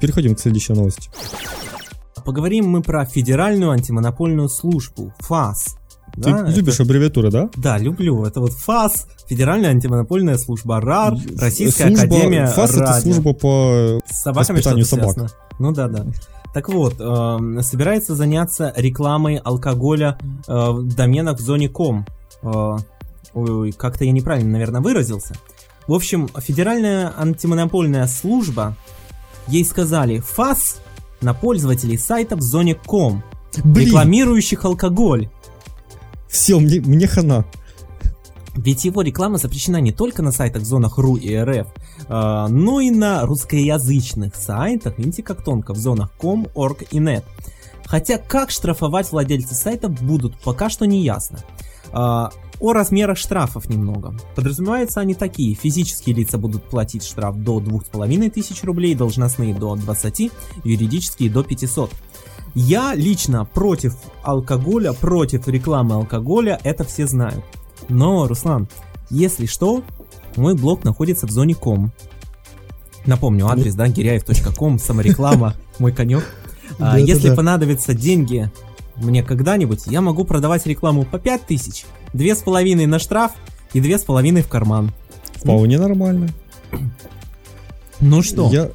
Переходим 0.00 0.36
к 0.36 0.40
следующей 0.40 0.72
новости. 0.74 1.10
Поговорим 2.24 2.68
мы 2.68 2.80
про 2.80 3.04
Федеральную 3.06 3.72
антимонопольную 3.72 4.48
службу, 4.48 5.12
ФАС. 5.18 5.78
Ты 6.14 6.30
да, 6.30 6.46
любишь 6.46 6.74
это... 6.74 6.84
аббревиатуры, 6.84 7.32
да? 7.32 7.50
Да, 7.56 7.76
люблю. 7.76 8.24
Это 8.24 8.38
вот 8.38 8.52
ФАС, 8.52 9.08
Федеральная 9.26 9.70
антимонопольная 9.70 10.38
служба, 10.38 10.80
РАР, 10.80 11.16
Российская 11.36 11.88
служба, 11.88 12.04
Академия 12.04 12.46
ФАС 12.46 12.76
радио. 12.76 12.84
это 12.84 13.00
служба 13.00 13.32
по 13.32 14.00
воспитанию 14.26 14.84
собак. 14.84 15.10
Связано. 15.14 15.30
Ну 15.58 15.72
да, 15.72 15.88
да. 15.88 16.06
Так 16.54 16.68
вот, 16.68 16.94
э, 17.00 17.62
собирается 17.62 18.14
заняться 18.14 18.72
рекламой 18.76 19.38
алкоголя 19.38 20.16
э, 20.46 20.52
в 20.52 20.94
доменах 20.94 21.38
в 21.38 21.40
зоне 21.40 21.68
ком. 21.68 22.06
Э, 22.44 22.76
ой, 23.34 23.72
как-то 23.72 24.04
я 24.04 24.12
неправильно, 24.12 24.52
наверное, 24.52 24.80
выразился. 24.80 25.34
В 25.86 25.94
общем, 25.94 26.28
Федеральная 26.38 27.12
антимонопольная 27.16 28.06
служба, 28.06 28.76
ей 29.46 29.64
сказали 29.64 30.20
ФАС 30.20 30.80
на 31.20 31.34
пользователей 31.34 31.98
сайта 31.98 32.36
в 32.36 32.42
зоне 32.42 32.74
ком, 32.74 33.22
Блин. 33.64 33.88
рекламирующих 33.88 34.64
алкоголь. 34.64 35.28
Все, 36.28 36.58
мне, 36.58 36.80
мне 36.80 37.06
хана. 37.06 37.44
Ведь 38.54 38.84
его 38.84 39.02
реклама 39.02 39.38
запрещена 39.38 39.80
не 39.80 39.92
только 39.92 40.20
на 40.20 40.32
сайтах 40.32 40.62
в 40.62 40.66
зонах 40.66 40.98
РУ 40.98 41.16
и 41.16 41.34
РФ, 41.34 41.68
э, 42.08 42.46
но 42.48 42.80
и 42.80 42.90
на 42.90 43.24
русскоязычных 43.24 44.34
сайтах, 44.34 44.98
видите 44.98 45.22
как 45.22 45.44
тонко, 45.44 45.74
в 45.74 45.78
зонах 45.78 46.10
ком, 46.18 46.48
орг 46.54 46.82
и 46.90 46.98
нет. 46.98 47.24
Хотя 47.86 48.18
как 48.18 48.50
штрафовать 48.50 49.12
владельцы 49.12 49.54
сайта 49.54 49.88
будут, 49.88 50.38
пока 50.40 50.68
что 50.68 50.86
не 50.86 51.02
ясно. 51.02 51.38
А, 51.92 52.30
о 52.60 52.72
размерах 52.72 53.18
штрафов 53.18 53.68
немного. 53.68 54.14
Подразумеваются 54.34 55.00
они 55.00 55.14
такие. 55.14 55.54
Физические 55.54 56.16
лица 56.16 56.38
будут 56.38 56.64
платить 56.64 57.04
штраф 57.04 57.36
до 57.36 57.60
2500 57.60 58.64
рублей, 58.64 58.94
должностные 58.94 59.54
до 59.54 59.76
20, 59.76 60.32
юридические 60.64 61.30
до 61.30 61.44
500. 61.44 61.92
Я 62.54 62.94
лично 62.94 63.44
против 63.44 63.96
алкоголя, 64.22 64.92
против 64.92 65.46
рекламы 65.46 65.94
алкоголя, 65.94 66.58
это 66.64 66.84
все 66.84 67.06
знают. 67.06 67.44
Но, 67.88 68.26
Руслан, 68.26 68.68
если 69.10 69.46
что, 69.46 69.82
мой 70.36 70.54
блог 70.54 70.84
находится 70.84 71.26
в 71.26 71.30
зоне 71.30 71.54
ком. 71.54 71.92
Напомню, 73.06 73.46
адрес, 73.46 73.74
да, 73.74 73.88
гиряев.ком, 73.88 74.78
самореклама, 74.78 75.54
мой 75.78 75.92
конек. 75.92 76.24
А, 76.78 76.98
если 76.98 77.34
понадобятся 77.34 77.94
деньги 77.94 78.50
мне 79.00 79.22
когда-нибудь, 79.22 79.82
я 79.86 80.00
могу 80.00 80.24
продавать 80.24 80.66
рекламу 80.66 81.04
по 81.04 81.18
5000, 81.18 81.84
две 82.12 82.34
с 82.34 82.38
половиной 82.38 82.86
на 82.86 82.98
штраф 82.98 83.32
и 83.72 83.80
две 83.80 83.98
с 83.98 84.02
половиной 84.02 84.42
в 84.42 84.48
карман. 84.48 84.92
Вполне 85.36 85.78
нормально. 85.78 86.28
Ну 88.00 88.22
что? 88.22 88.50
Я, 88.50 88.70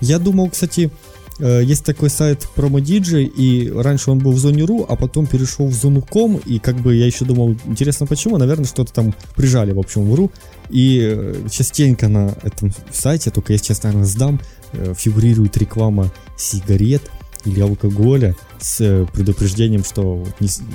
я 0.00 0.18
думал, 0.18 0.50
кстати, 0.50 0.90
э, 1.38 1.62
есть 1.64 1.84
такой 1.84 2.10
сайт 2.10 2.48
PromoDJ, 2.56 3.24
и 3.24 3.70
раньше 3.70 4.10
он 4.10 4.18
был 4.18 4.32
в 4.32 4.38
зоне 4.38 4.64
.ру, 4.64 4.84
а 4.88 4.96
потом 4.96 5.26
перешел 5.26 5.66
в 5.66 5.74
зону 5.74 6.02
ком, 6.02 6.40
и 6.44 6.58
как 6.58 6.76
бы 6.76 6.94
я 6.94 7.06
еще 7.06 7.24
думал, 7.24 7.56
интересно 7.66 8.06
почему, 8.06 8.36
наверное, 8.36 8.66
что-то 8.66 8.92
там 8.92 9.14
прижали, 9.36 9.72
в 9.72 9.78
общем, 9.78 10.10
в 10.10 10.14
.ру, 10.14 10.32
и 10.70 11.00
э, 11.02 11.46
частенько 11.50 12.08
на 12.08 12.34
этом 12.42 12.72
сайте, 12.92 13.30
только 13.30 13.52
я 13.52 13.58
сейчас, 13.58 13.82
наверное, 13.82 14.06
сдам, 14.06 14.40
э, 14.72 14.94
фигурирует 14.96 15.56
реклама 15.56 16.12
сигарет, 16.36 17.02
или 17.44 17.60
алкоголя 17.60 18.34
с 18.64 18.80
э, 18.80 19.06
предупреждением, 19.12 19.84
что 19.84 20.26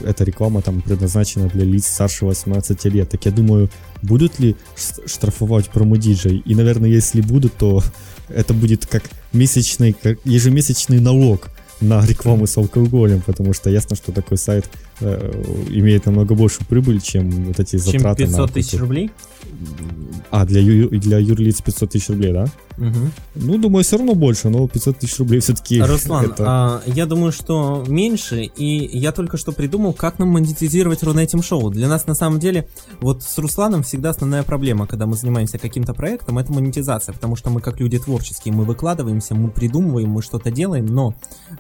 эта 0.05 0.23
реклама 0.23 0.61
там 0.61 0.81
предназначена 0.81 1.47
для 1.47 1.63
лиц 1.63 1.87
старше 1.87 2.25
18 2.25 2.85
лет. 2.85 3.09
Так 3.09 3.25
я 3.25 3.31
думаю, 3.31 3.69
будут 4.03 4.39
ли 4.39 4.55
штрафовать 5.07 5.69
промодиджей? 5.69 6.43
И, 6.45 6.53
наверное, 6.53 6.89
если 6.89 7.21
будут, 7.21 7.55
то 7.55 7.83
это 8.29 8.53
будет 8.53 8.85
как 8.85 9.03
месячный, 9.33 9.93
как 9.93 10.19
ежемесячный 10.23 10.99
налог 10.99 11.49
на 11.81 12.05
рекламу 12.05 12.47
с 12.47 12.57
алкоголем, 12.57 13.21
потому 13.21 13.53
что 13.53 13.69
ясно, 13.69 13.95
что 13.95 14.11
такой 14.11 14.37
сайт 14.37 14.69
э, 14.99 15.65
имеет 15.69 16.05
намного 16.05 16.35
больше 16.35 16.65
прибыль, 16.65 17.01
чем 17.01 17.29
вот 17.45 17.59
эти 17.59 17.77
затраты 17.77 18.23
чем 18.23 18.31
500 18.31 18.51
тысяч 18.51 18.79
рублей? 18.79 19.11
А, 20.31 20.45
для, 20.45 20.61
ю, 20.61 20.89
для 20.89 21.17
юрлиц 21.17 21.61
500 21.61 21.89
тысяч 21.89 22.09
рублей, 22.09 22.33
да? 22.33 22.47
Угу. 22.77 23.11
Ну, 23.35 23.57
думаю, 23.57 23.83
все 23.83 23.97
равно 23.97 24.15
больше, 24.15 24.49
но 24.49 24.67
500 24.67 24.99
тысяч 24.99 25.17
рублей 25.17 25.39
все-таки... 25.41 25.81
Руслан, 25.81 26.25
это... 26.25 26.43
а, 26.47 26.81
я 26.85 27.05
думаю, 27.05 27.31
что 27.31 27.83
меньше, 27.87 28.43
и 28.43 28.97
я 28.97 29.11
только 29.11 29.37
что 29.37 29.51
придумал, 29.51 29.93
как 29.93 30.19
нам 30.19 30.29
монетизировать 30.29 31.03
Рунетим 31.03 31.41
шоу. 31.41 31.71
Для 31.71 31.87
нас, 31.87 32.07
на 32.07 32.15
самом 32.15 32.39
деле, 32.39 32.67
вот 33.01 33.23
с 33.23 33.37
Русланом 33.37 33.83
всегда 33.83 34.11
основная 34.11 34.43
проблема, 34.43 34.87
когда 34.87 35.07
мы 35.07 35.15
занимаемся 35.15 35.57
каким-то 35.57 35.93
проектом, 35.93 36.37
это 36.37 36.53
монетизация, 36.53 37.13
потому 37.13 37.35
что 37.35 37.49
мы 37.49 37.59
как 37.59 37.79
люди 37.79 37.99
творческие, 37.99 38.53
мы 38.53 38.63
выкладываемся, 38.63 39.35
мы 39.35 39.49
придумываем, 39.49 40.09
мы 40.09 40.21
что-то 40.21 40.51
делаем, 40.51 40.85
но 40.85 41.15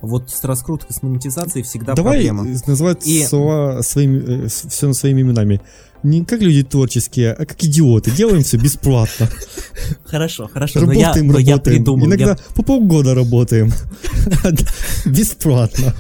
вот 0.09 0.29
с 0.29 0.43
раскруткой, 0.43 0.93
с 0.93 1.01
монетизацией 1.01 1.63
всегда 1.63 1.93
Давай 1.93 2.15
проблема. 2.15 2.43
Давай 2.43 2.59
называть 2.67 3.07
и... 3.07 3.23
слова 3.23 3.81
своими, 3.81 4.45
э, 4.45 4.47
все 4.47 4.91
своими 4.93 5.21
именами 5.21 5.61
не 6.03 6.23
как 6.23 6.41
люди 6.41 6.63
творческие, 6.63 7.33
а 7.33 7.45
как 7.45 7.61
идиоты. 7.63 8.11
Делаем 8.11 8.41
все 8.41 8.57
бесплатно. 8.57 9.27
Хорошо, 10.05 10.47
хорошо. 10.47 10.81
Работаем, 10.81 11.27
но 11.27 11.39
я, 11.39 11.55
работаем. 11.55 11.83
Но 11.83 11.97
я 11.97 12.05
Иногда 12.05 12.29
я... 12.31 12.37
по 12.55 12.63
полгода 12.63 13.15
работаем. 13.15 13.71
Бесплатно. 15.05 15.93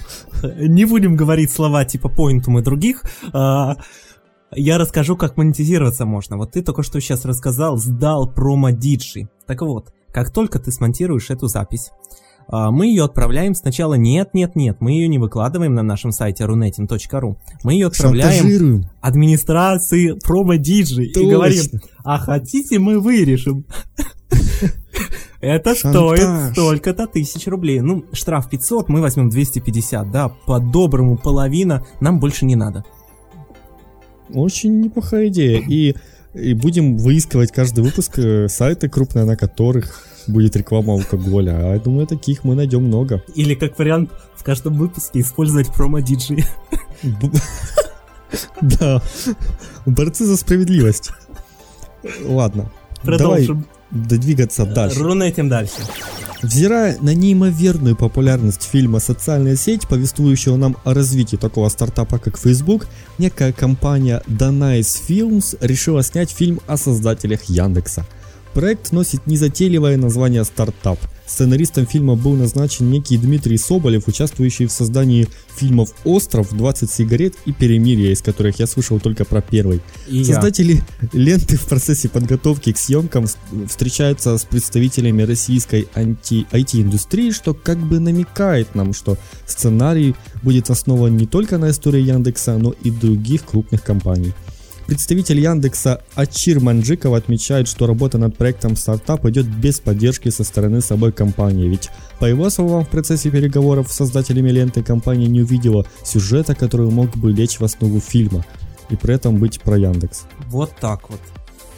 Не 0.57 0.85
будем 0.85 1.15
говорить 1.15 1.51
слова 1.51 1.83
типа 1.85 2.09
поинтум 2.09 2.59
и 2.59 2.61
других. 2.61 3.03
А, 3.33 3.75
я 4.51 4.77
расскажу, 4.77 5.17
как 5.17 5.37
монетизироваться 5.37 6.05
можно. 6.05 6.37
Вот 6.37 6.51
ты 6.51 6.61
только 6.61 6.83
что 6.83 6.99
сейчас 7.01 7.25
рассказал, 7.25 7.77
сдал 7.77 8.31
промо 8.31 8.71
диджи. 8.71 9.27
Так 9.45 9.61
вот, 9.61 9.91
как 10.11 10.31
только 10.31 10.59
ты 10.59 10.71
смонтируешь 10.71 11.29
эту 11.29 11.47
запись, 11.47 11.91
мы 12.51 12.87
ее 12.87 13.03
отправляем 13.05 13.53
сначала 13.53 13.93
нет, 13.93 14.33
нет, 14.33 14.55
нет, 14.55 14.77
мы 14.79 14.91
ее 14.91 15.07
не 15.07 15.19
выкладываем 15.19 15.75
на 15.75 15.83
нашем 15.83 16.11
сайте 16.11 16.45
runetin.ru. 16.45 17.35
Мы 17.63 17.73
ее 17.73 17.87
отправляем 17.87 18.85
администрации 19.01 20.13
промо-диджи 20.13 21.05
и 21.05 21.29
говорим, 21.29 21.81
а 22.03 22.17
хотите 22.17 22.79
мы 22.79 22.99
вырежем. 22.99 23.65
Это 25.41 25.73
стоит 25.73 26.51
столько-то 26.51 27.07
тысяч 27.07 27.47
рублей. 27.47 27.79
Ну, 27.79 28.03
штраф 28.11 28.49
500, 28.49 28.89
мы 28.89 28.99
возьмем 28.99 29.29
250, 29.29 30.11
да, 30.11 30.29
по-доброму 30.29 31.17
половина, 31.17 31.85
нам 32.01 32.19
больше 32.19 32.45
не 32.45 32.55
надо. 32.55 32.83
Очень 34.33 34.81
неплохая 34.81 35.27
идея. 35.29 35.61
И, 35.61 35.95
и 36.33 36.53
будем 36.53 36.97
выискивать 36.97 37.51
каждый 37.51 37.83
выпуск 37.83 38.19
э, 38.19 38.47
сайты 38.47 38.89
крупные, 38.89 39.25
на 39.25 39.35
которых 39.35 40.05
будет 40.27 40.55
реклама 40.55 40.93
алкоголя. 40.93 41.57
А 41.57 41.73
я 41.73 41.79
думаю, 41.79 42.07
таких 42.07 42.43
мы 42.43 42.55
найдем 42.55 42.83
много. 42.83 43.23
Или 43.35 43.55
как 43.55 43.77
вариант 43.79 44.11
в 44.35 44.43
каждом 44.43 44.77
выпуске 44.77 45.21
использовать 45.21 45.73
промо-диджей. 45.73 46.45
Да. 48.61 49.01
Борцы 49.87 50.23
за 50.23 50.37
справедливость. 50.37 51.09
Ладно. 52.23 52.71
Продолжим. 53.01 53.65
Давай 53.89 54.19
двигаться 54.19 54.65
дальше. 54.65 54.99
Рунетим 54.99 55.49
дальше. 55.49 55.81
Взирая 56.41 56.97
на 57.01 57.13
неимоверную 57.13 57.95
популярность 57.95 58.63
фильма 58.63 58.99
«Социальная 58.99 59.55
сеть», 59.55 59.87
повествующего 59.87 60.55
нам 60.55 60.77
о 60.85 60.93
развитии 60.93 61.35
такого 61.35 61.67
стартапа, 61.69 62.17
как 62.17 62.37
Facebook, 62.37 62.87
некая 63.17 63.51
компания 63.51 64.21
Danice 64.27 65.01
Films 65.07 65.57
решила 65.59 66.01
снять 66.01 66.31
фильм 66.31 66.61
о 66.67 66.77
создателях 66.77 67.43
Яндекса– 67.43 68.05
Проект 68.53 68.91
носит 68.91 69.27
незатейливое 69.27 69.97
название 69.97 70.43
«Стартап». 70.43 70.99
Сценаристом 71.29 71.85
фильма 71.85 72.15
был 72.15 72.35
назначен 72.35 72.89
некий 72.89 73.17
Дмитрий 73.17 73.57
Соболев, 73.57 74.07
участвующий 74.07 74.65
в 74.65 74.71
создании 74.71 75.27
фильмов 75.55 75.93
«Остров», 76.03 76.51
«20 76.51 76.91
сигарет» 76.91 77.35
и 77.45 77.53
«Перемирие», 77.53 78.11
из 78.13 78.21
которых 78.21 78.59
я 78.59 78.65
слышал 78.65 78.99
только 78.99 79.25
про 79.25 79.41
первый. 79.41 79.81
И 80.07 80.23
Создатели 80.23 80.81
я. 81.01 81.09
ленты 81.13 81.55
в 81.57 81.65
процессе 81.65 82.09
подготовки 82.09 82.71
к 82.71 82.79
съемкам 82.79 83.27
встречаются 83.67 84.37
с 84.37 84.43
представителями 84.43 85.21
российской 85.21 85.87
IT-индустрии, 85.93 87.31
что 87.31 87.53
как 87.53 87.77
бы 87.77 87.99
намекает 87.99 88.73
нам, 88.73 88.93
что 88.93 89.17
сценарий 89.45 90.15
будет 90.41 90.71
основан 90.71 91.15
не 91.15 91.27
только 91.27 91.59
на 91.59 91.69
истории 91.69 92.01
Яндекса, 92.01 92.57
но 92.57 92.73
и 92.81 92.89
других 92.89 93.45
крупных 93.45 93.83
компаний. 93.83 94.33
Представитель 94.89 95.39
Яндекса 95.39 96.01
Ачир 96.15 96.59
Манджиков 96.59 97.13
отмечает, 97.13 97.67
что 97.67 97.85
работа 97.85 98.17
над 98.17 98.35
проектом 98.35 98.75
стартап 98.75 99.23
идет 99.27 99.45
без 99.45 99.79
поддержки 99.79 100.29
со 100.29 100.43
стороны 100.43 100.81
собой 100.81 101.11
компании, 101.11 101.67
ведь 101.67 101.91
по 102.17 102.25
его 102.25 102.49
словам 102.49 102.85
в 102.85 102.89
процессе 102.89 103.29
переговоров 103.29 103.91
с 103.91 103.95
создателями 103.95 104.49
ленты 104.49 104.81
компания 104.81 105.27
не 105.27 105.41
увидела 105.41 105.85
сюжета, 106.03 106.55
который 106.55 106.89
мог 106.89 107.15
бы 107.15 107.31
лечь 107.31 107.59
в 107.59 107.63
основу 107.63 107.99
фильма 107.99 108.43
и 108.89 108.95
при 108.95 109.13
этом 109.13 109.37
быть 109.37 109.61
про 109.61 109.77
Яндекс. 109.77 110.23
Вот 110.47 110.71
так 110.81 111.11
вот. 111.11 111.19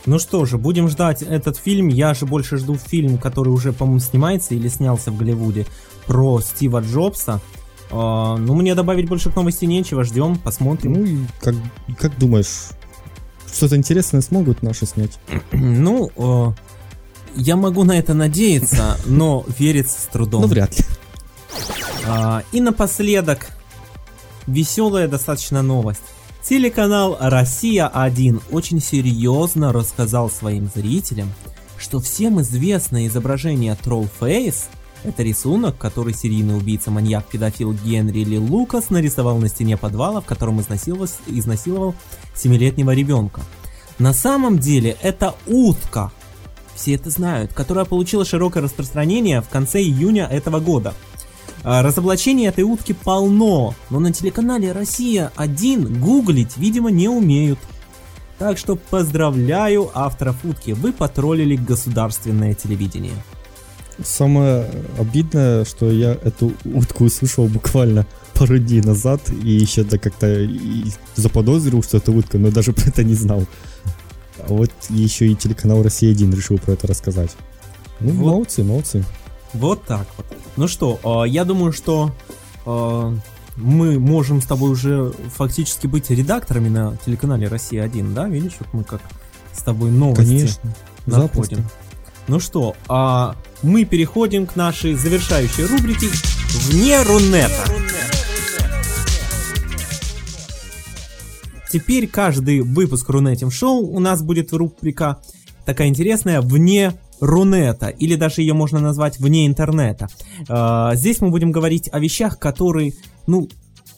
Ну 0.06 0.18
что 0.18 0.46
же, 0.46 0.58
будем 0.58 0.88
ждать 0.88 1.22
этот 1.22 1.58
фильм. 1.58 1.90
Я 1.90 2.14
же 2.14 2.26
больше 2.26 2.56
жду 2.56 2.76
фильм, 2.76 3.18
который 3.18 3.50
уже, 3.50 3.74
по-моему, 3.74 4.00
снимается 4.00 4.56
или 4.56 4.70
снялся 4.70 5.12
в 5.12 5.18
Голливуде 5.18 5.68
про 6.08 6.40
Стива 6.40 6.80
Джобса. 6.80 7.42
Uh, 7.90 8.38
ну, 8.38 8.56
мне 8.56 8.74
добавить 8.74 9.10
больше 9.10 9.30
к 9.30 9.36
новости 9.36 9.66
нечего, 9.66 10.06
ждем, 10.06 10.38
посмотрим. 10.38 10.94
Ну 10.94 11.04
и 11.04 11.18
как, 11.42 11.56
как 12.00 12.18
думаешь, 12.18 12.70
что-то 13.54 13.76
интересное 13.76 14.22
смогут 14.22 14.64
наши 14.64 14.86
снять? 14.86 15.20
Ну, 15.52 16.12
о, 16.16 16.54
я 17.36 17.56
могу 17.56 17.84
на 17.84 17.98
это 17.98 18.14
надеяться, 18.14 18.98
но 19.06 19.46
верится 19.58 20.00
с 20.00 20.06
трудом. 20.06 20.42
Ну, 20.42 20.48
вряд 20.48 20.78
ли. 20.78 20.86
А, 22.08 22.44
и 22.52 22.62
напоследок, 22.62 23.48
веселая 24.48 25.08
достаточно 25.08 25.62
новость. 25.62 26.02
Телеканал 26.44 27.18
«Россия-1» 27.20 28.42
очень 28.52 28.82
серьезно 28.82 29.72
рассказал 29.72 30.30
своим 30.32 30.70
зрителям, 30.74 31.32
что 31.78 32.00
всем 32.00 32.42
известное 32.42 33.08
изображение 33.08 33.78
Trollface– 33.84 34.66
это 35.04 35.24
рисунок, 35.24 35.78
который 35.78 36.14
серийный 36.14 36.58
убийца-маньяк-педофил 36.58 37.74
Генри 37.74 38.24
Ли 38.24 38.40
Лукас 38.40 38.90
нарисовал 38.90 39.38
на 39.38 39.48
стене 39.48 39.78
подвала, 39.78 40.22
в 40.22 40.26
котором 40.26 40.62
изнасиловал, 40.62 41.96
7-летнего 42.36 42.92
ребенка. 42.92 43.42
На 44.00 44.14
самом 44.14 44.60
деле 44.60 44.98
это 45.02 45.36
утка, 45.48 46.12
все 46.76 46.96
это 46.96 47.10
знают, 47.10 47.54
которая 47.54 47.86
получила 47.86 48.26
широкое 48.26 48.64
распространение 48.64 49.42
в 49.42 49.50
конце 49.50 49.82
июня 49.82 50.26
этого 50.26 50.60
года. 50.60 50.94
А, 51.64 51.84
разоблачений 51.84 52.48
этой 52.48 52.64
утки 52.64 52.94
полно, 52.94 53.76
но 53.90 54.00
на 54.00 54.12
телеканале 54.12 54.72
«Россия-1» 54.72 56.00
гуглить, 56.00 56.58
видимо, 56.58 56.90
не 56.90 57.08
умеют. 57.08 57.60
Так 58.40 58.58
что 58.58 58.76
поздравляю 58.76 59.92
авторов 59.94 60.44
утки, 60.44 60.74
вы 60.74 60.94
потроллили 60.94 61.56
государственное 61.56 62.56
телевидение. 62.56 63.14
Самое 64.04 64.68
обидное, 64.98 65.66
что 65.66 65.92
я 65.92 66.12
эту 66.12 66.54
утку 66.66 67.06
услышал 67.06 67.48
буквально 67.48 68.06
пару 68.34 68.58
дней 68.58 68.82
назад 68.82 69.22
и 69.30 69.52
еще 69.52 69.84
да 69.84 69.98
как-то 69.98 70.48
заподозрил, 71.16 71.84
что 71.84 71.98
это 71.98 72.12
утка, 72.12 72.38
но 72.38 72.50
даже 72.52 72.74
про 72.74 72.88
это 72.88 73.04
не 73.04 73.14
знал. 73.14 73.46
А 74.40 74.48
вот 74.54 74.72
еще 74.90 75.28
и 75.28 75.36
телеканал 75.36 75.84
«Россия-1» 75.84 76.36
решил 76.36 76.58
про 76.58 76.74
это 76.74 76.88
рассказать. 76.88 77.32
Ну, 78.00 78.14
вот. 78.14 78.32
молодцы, 78.32 78.64
молодцы. 78.64 79.04
Вот 79.54 79.84
так 79.84 80.08
вот. 80.18 80.26
Ну 80.56 80.68
что, 80.68 81.00
а, 81.04 81.24
я 81.24 81.46
думаю, 81.46 81.72
что 81.74 82.12
а, 82.66 83.14
мы 83.58 84.00
можем 84.00 84.42
с 84.42 84.46
тобой 84.46 84.72
уже 84.72 85.14
фактически 85.36 85.88
быть 85.88 86.10
редакторами 86.10 86.70
на 86.70 86.98
телеканале 87.06 87.48
«Россия-1», 87.48 88.14
да? 88.14 88.28
Видишь, 88.28 88.54
вот 88.60 88.74
мы 88.74 88.84
как 88.84 89.02
с 89.54 89.62
тобой 89.62 89.92
новости 89.92 90.24
Конечно, 90.24 90.76
находим. 91.06 91.58
Запросто. 91.58 91.81
Ну 92.28 92.40
что, 92.40 92.76
а 92.88 93.36
мы 93.64 93.86
переходим 93.86 94.46
к 94.46 94.56
нашей 94.56 94.94
завершающей 94.94 95.66
рубрике 95.66 96.08
«Вне 96.68 97.02
Рунета». 97.04 97.66
Теперь 101.72 102.08
каждый 102.08 102.62
выпуск 102.62 103.10
Рунетим 103.10 103.50
Шоу 103.50 103.88
у 103.88 104.00
нас 104.00 104.22
будет 104.22 104.52
рубрика 104.52 105.20
такая 105.66 105.88
интересная 105.88 106.42
«Вне 106.42 106.94
Рунета», 107.22 107.88
или 107.88 108.16
даже 108.16 108.42
ее 108.42 108.54
можно 108.54 108.80
назвать 108.80 109.20
«Вне 109.20 109.48
интернета». 109.48 110.08
А, 110.50 110.96
здесь 110.96 111.22
мы 111.22 111.30
будем 111.30 111.52
говорить 111.52 111.90
о 111.92 112.00
вещах, 112.00 112.40
которые, 112.40 112.94
ну, 113.26 113.48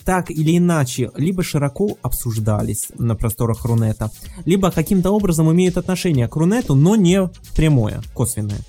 так 0.06 0.30
или 0.30 0.58
иначе, 0.58 1.12
либо 1.16 1.44
широко 1.44 1.98
обсуждались 2.02 2.90
на 2.98 3.16
просторах 3.16 3.66
Рунета, 3.66 4.12
либо 4.46 4.72
каким-то 4.72 5.12
образом 5.12 5.52
имеют 5.52 5.78
отношение 5.78 6.28
к 6.28 6.36
Рунету, 6.36 6.76
но 6.76 6.96
не 6.96 7.30
прямое, 7.56 8.02
косвенное. 8.14 8.60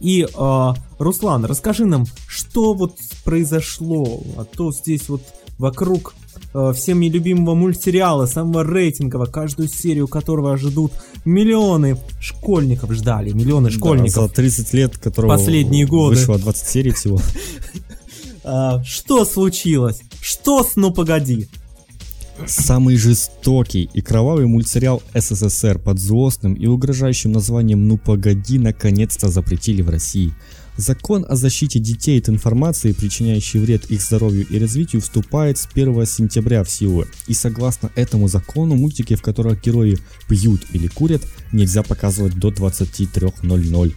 И, 0.00 0.26
э, 0.26 0.72
Руслан, 0.98 1.44
расскажи 1.44 1.84
нам, 1.84 2.06
что 2.28 2.74
вот 2.74 2.96
произошло, 3.24 4.22
а 4.36 4.44
то 4.44 4.72
здесь 4.72 5.08
вот 5.08 5.22
вокруг 5.58 6.14
э, 6.54 6.72
всеми 6.74 7.06
любимого 7.06 7.54
мультсериала, 7.54 8.26
самого 8.26 8.64
рейтингового, 8.64 9.26
каждую 9.26 9.68
серию 9.68 10.08
которого 10.08 10.56
ждут 10.56 10.92
миллионы 11.24 11.96
школьников 12.20 12.92
ждали, 12.92 13.30
миллионы 13.30 13.70
школьников. 13.70 14.14
Да, 14.14 14.22
за 14.22 14.28
30 14.28 14.72
лет, 14.74 14.98
которого 14.98 15.36
последние 15.36 15.86
годы. 15.86 16.16
вышло 16.16 16.38
20 16.38 16.66
серий 16.66 16.90
всего. 16.92 17.20
А, 18.48 18.82
что 18.84 19.24
случилось? 19.24 20.00
Что 20.20 20.62
с 20.62 20.76
«Ну 20.76 20.92
погоди»? 20.92 21.48
Самый 22.46 22.96
жестокий 22.96 23.90
и 23.92 24.00
кровавый 24.00 24.46
мультсериал 24.46 25.02
СССР 25.14 25.80
под 25.80 25.98
злостным 25.98 26.54
и 26.54 26.66
угрожающим 26.66 27.32
названием 27.32 27.88
«Ну 27.88 27.98
погоди» 27.98 28.58
наконец-то 28.58 29.28
запретили 29.28 29.82
в 29.82 29.90
России– 29.90 30.32
Закон 30.76 31.24
о 31.26 31.36
защите 31.36 31.78
детей 31.78 32.18
от 32.20 32.28
информации, 32.28 32.92
причиняющей 32.92 33.58
вред 33.58 33.86
их 33.90 34.02
здоровью 34.02 34.46
и 34.48 34.58
развитию, 34.58 35.00
вступает 35.00 35.56
с 35.56 35.66
1 35.72 36.04
сентября 36.04 36.64
в 36.64 36.70
силу. 36.70 37.06
И 37.26 37.34
согласно 37.34 37.90
этому 37.96 38.28
закону, 38.28 38.74
мультики, 38.74 39.16
в 39.16 39.22
которых 39.22 39.62
герои 39.62 39.98
пьют 40.28 40.66
или 40.72 40.86
курят, 40.88 41.22
нельзя 41.52 41.82
показывать 41.82 42.38
до 42.38 42.50
23.00. 42.50 43.94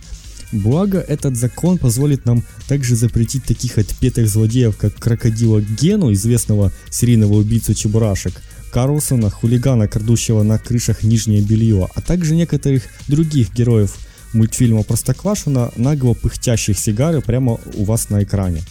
Благо, 0.51 0.99
этот 0.99 1.35
закон 1.35 1.77
позволит 1.77 2.25
нам 2.25 2.43
также 2.67 2.95
запретить 2.95 3.43
таких 3.43 3.77
отпетых 3.77 4.27
злодеев, 4.27 4.75
как 4.77 4.95
крокодила 4.95 5.61
Гену, 5.61 6.11
известного 6.13 6.71
серийного 6.89 7.35
убийцу 7.35 7.73
чебурашек, 7.73 8.41
Карлсона, 8.71 9.29
хулигана, 9.29 9.87
крадущего 9.87 10.43
на 10.43 10.57
крышах 10.57 11.03
нижнее 11.03 11.41
белье, 11.41 11.87
а 11.93 12.01
также 12.01 12.35
некоторых 12.35 12.83
других 13.07 13.53
героев– 13.53 13.95
мультфильма 14.33 14.83
Простоквашино 14.83 15.71
нагло 15.75 16.13
пыхтящих 16.13 16.77
сигары 16.77 17.21
прямо 17.21 17.59
у 17.73 17.83
вас 17.83 18.09
на 18.09 18.23
экране. 18.23 18.61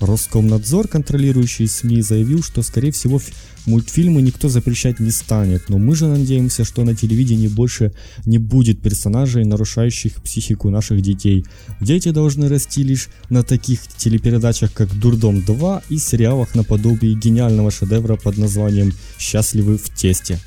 Роскомнадзор, 0.00 0.88
контролирующий 0.88 1.66
СМИ, 1.66 2.02
заявил, 2.02 2.42
что, 2.42 2.62
скорее 2.62 2.92
всего, 2.92 3.20
мультфильмы 3.64 4.22
никто 4.22 4.48
запрещать 4.48 5.00
не 5.00 5.10
станет, 5.10 5.68
но 5.68 5.78
мы 5.78 5.96
же 5.96 6.06
надеемся, 6.06 6.64
что 6.64 6.84
на 6.84 6.94
телевидении 6.94 7.48
больше 7.48 7.92
не 8.24 8.38
будет 8.38 8.80
персонажей, 8.80 9.44
нарушающих 9.44 10.22
психику 10.22 10.70
наших 10.70 11.00
детей. 11.00 11.44
Дети 11.80 12.10
должны 12.10 12.48
расти 12.48 12.82
лишь 12.82 13.08
на 13.30 13.42
таких 13.42 13.86
телепередачах, 13.86 14.72
как 14.72 14.92
«Дурдом 14.98 15.38
2» 15.38 15.82
и 15.88 15.98
сериалах 15.98 16.54
наподобие 16.54 17.14
гениального 17.14 17.70
шедевра 17.70 18.16
под 18.16 18.36
названием 18.36 18.92
«Счастливы 19.18 19.78
в 19.78 19.88
тесте». 19.94 20.38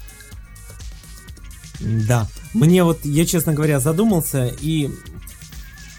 Да, 1.79 2.27
мне 2.53 2.83
вот, 2.83 3.05
я 3.05 3.25
честно 3.25 3.53
говоря, 3.53 3.79
задумался 3.79 4.51
и 4.61 4.89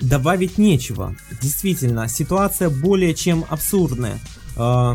добавить 0.01 0.59
нечего. 0.59 1.15
Действительно, 1.41 2.09
ситуация 2.09 2.71
более 2.71 3.15
чем 3.15 3.45
абсурдная. 3.49 4.19
Э, 4.57 4.95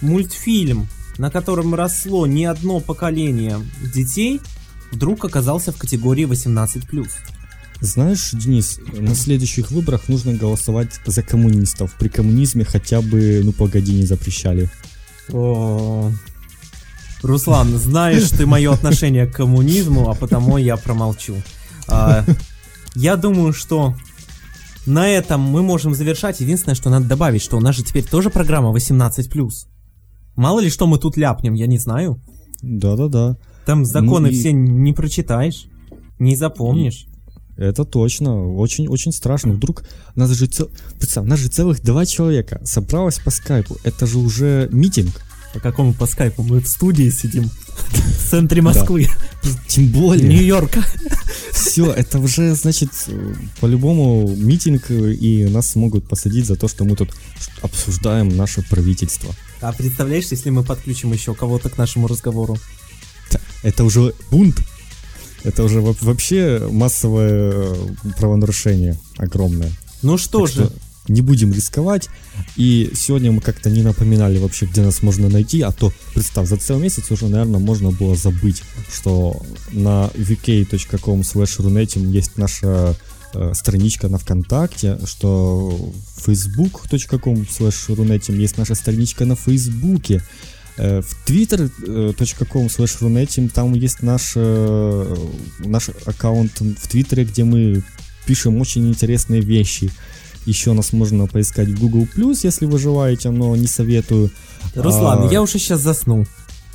мультфильм, 0.00 0.88
на 1.18 1.30
котором 1.30 1.74
росло 1.74 2.26
не 2.26 2.44
одно 2.44 2.80
поколение 2.80 3.58
детей, 3.94 4.40
вдруг 4.90 5.24
оказался 5.24 5.72
в 5.72 5.76
категории 5.76 6.26
18+. 6.26 7.08
Знаешь, 7.80 8.30
Денис, 8.32 8.78
на 8.92 9.14
следующих 9.14 9.72
выборах 9.72 10.08
нужно 10.08 10.34
голосовать 10.34 11.00
за 11.04 11.22
коммунистов. 11.22 11.94
При 11.98 12.08
коммунизме 12.08 12.64
хотя 12.64 13.00
бы, 13.00 13.40
ну 13.42 13.52
погоди, 13.52 13.92
не 13.92 14.04
запрещали. 14.04 14.70
О, 15.32 16.12
Руслан, 17.22 17.76
знаешь 17.78 18.28
ты 18.30 18.46
мое 18.46 18.72
отношение 18.72 19.26
к 19.26 19.34
коммунизму, 19.34 20.10
а 20.10 20.14
потому 20.14 20.58
я 20.58 20.76
промолчу. 20.76 21.42
А, 21.88 22.24
я 22.94 23.16
думаю, 23.16 23.52
что 23.52 23.96
на 24.86 25.08
этом 25.08 25.40
мы 25.40 25.62
можем 25.62 25.94
завершать. 25.94 26.40
Единственное, 26.40 26.74
что 26.74 26.90
надо 26.90 27.06
добавить, 27.06 27.42
что 27.42 27.56
у 27.56 27.60
нас 27.60 27.76
же 27.76 27.84
теперь 27.84 28.04
тоже 28.04 28.30
программа 28.30 28.74
18+. 28.74 29.50
Мало 30.34 30.60
ли 30.60 30.70
что 30.70 30.86
мы 30.86 30.98
тут 30.98 31.16
ляпнем, 31.16 31.54
я 31.54 31.66
не 31.66 31.78
знаю. 31.78 32.20
Да-да-да. 32.62 33.36
Там 33.66 33.84
законы 33.84 34.28
ну, 34.28 34.34
и... 34.34 34.38
все 34.38 34.52
не 34.52 34.92
прочитаешь, 34.92 35.66
не 36.18 36.36
запомнишь. 36.36 37.06
Это 37.56 37.84
точно, 37.84 38.54
очень-очень 38.54 39.12
страшно. 39.12 39.52
Вдруг 39.52 39.84
нас 40.14 40.30
же, 40.30 40.46
цел... 40.46 40.70
Представь, 40.98 41.26
нас 41.26 41.38
же 41.38 41.48
целых 41.48 41.82
два 41.82 42.06
человека 42.06 42.60
собралось 42.64 43.18
по 43.18 43.30
скайпу. 43.30 43.76
Это 43.84 44.06
же 44.06 44.18
уже 44.18 44.68
митинг. 44.72 45.22
По 45.52 45.60
какому 45.60 45.92
по 45.92 46.06
скайпу? 46.06 46.42
Мы 46.42 46.60
в 46.60 46.66
студии 46.66 47.10
сидим 47.10 47.50
центре 48.32 48.62
Москвы. 48.62 49.08
Тем 49.68 49.88
более. 49.88 50.26
Нью-Йорка. 50.26 50.82
Все, 51.52 51.92
это 51.92 52.18
уже, 52.18 52.54
значит, 52.54 52.88
по-любому 53.60 54.26
митинг, 54.34 54.90
и 54.90 55.46
нас 55.50 55.72
смогут 55.72 56.08
посадить 56.08 56.46
за 56.46 56.56
то, 56.56 56.66
что 56.66 56.84
мы 56.84 56.96
тут 56.96 57.10
обсуждаем 57.60 58.34
наше 58.34 58.62
правительство. 58.62 59.34
А 59.60 59.72
представляешь, 59.74 60.28
если 60.30 60.48
мы 60.48 60.64
подключим 60.64 61.12
еще 61.12 61.34
кого-то 61.34 61.68
к 61.68 61.76
нашему 61.76 62.08
разговору? 62.08 62.56
Это 63.62 63.84
уже 63.84 64.14
бунт. 64.30 64.56
Это 65.44 65.64
уже 65.64 65.82
вообще 65.82 66.66
массовое 66.70 67.76
правонарушение 68.16 68.98
огромное. 69.18 69.70
Ну 70.00 70.16
что 70.16 70.46
так 70.46 70.54
же, 70.54 70.64
что 70.64 70.72
не 71.08 71.20
будем 71.20 71.52
рисковать. 71.52 72.08
И 72.56 72.90
сегодня 72.94 73.32
мы 73.32 73.40
как-то 73.40 73.70
не 73.70 73.82
напоминали 73.82 74.38
вообще, 74.38 74.66
где 74.66 74.82
нас 74.82 75.02
можно 75.02 75.28
найти, 75.28 75.60
а 75.62 75.72
то, 75.72 75.92
представь, 76.14 76.48
за 76.48 76.56
целый 76.56 76.82
месяц 76.82 77.10
уже, 77.10 77.28
наверное, 77.28 77.60
можно 77.60 77.90
было 77.90 78.16
забыть, 78.16 78.62
что 78.92 79.42
на 79.72 80.10
vk.com 80.14 81.20
slash 81.20 81.58
runetim 81.58 82.06
есть 82.06 82.36
наша 82.36 82.96
э, 83.34 83.52
страничка 83.54 84.08
на 84.08 84.18
ВКонтакте, 84.18 84.98
что 85.04 85.92
facebook.com 86.24 87.42
slash 87.42 87.88
runetim 87.88 88.36
есть 88.36 88.58
наша 88.58 88.74
страничка 88.74 89.24
на 89.24 89.34
Фейсбуке, 89.34 90.22
э, 90.76 91.02
в 91.02 91.28
twitter.com 91.28 92.66
slash 92.66 93.00
runetim 93.00 93.50
там 93.50 93.74
есть 93.74 94.02
наш, 94.02 94.32
э, 94.36 95.16
наш 95.58 95.90
аккаунт 96.06 96.60
в 96.60 96.88
Твиттере, 96.88 97.24
где 97.24 97.44
мы 97.44 97.82
пишем 98.26 98.60
очень 98.60 98.88
интересные 98.88 99.40
вещи. 99.40 99.90
Еще 100.46 100.72
нас 100.72 100.92
можно 100.92 101.26
поискать 101.26 101.68
в 101.68 101.80
Google+, 101.80 102.06
если 102.42 102.66
вы 102.66 102.78
желаете, 102.78 103.30
но 103.30 103.56
не 103.56 103.66
советую. 103.66 104.30
Руслан, 104.74 105.28
а, 105.28 105.32
я 105.32 105.42
уже 105.42 105.58
сейчас 105.58 105.80
заснул. 105.80 106.26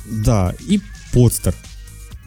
Да, 0.06 0.54
и 0.60 0.80
подстер. 1.12 1.54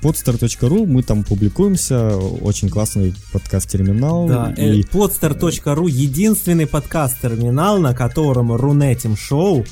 Podster.ru, 0.01 0.85
мы 0.87 1.03
там 1.03 1.23
публикуемся, 1.23 2.17
очень 2.17 2.69
классный 2.69 3.13
подкаст-терминал. 3.31 4.27
Да, 4.27 4.51
и... 4.57 4.81
podster.ru 4.81 5.89
единственный 5.89 6.65
подкаст-терминал, 6.65 7.79
на 7.79 7.93
котором 7.93 8.51
Рунетим 8.51 9.15
Шоу 9.15 9.63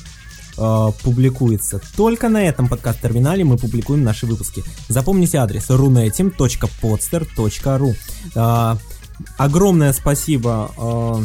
э, 0.56 0.88
публикуется. 1.02 1.80
Только 1.96 2.28
на 2.28 2.44
этом 2.44 2.68
подкаст-терминале 2.68 3.42
мы 3.42 3.56
публикуем 3.56 4.04
наши 4.04 4.26
выпуски. 4.26 4.62
Запомните 4.88 5.38
адрес 5.38 5.68
runetim.podster.ru 5.68 7.96
э, 8.36 8.76
Огромное 9.36 9.92
спасибо 9.92 10.70
э, 10.76 11.24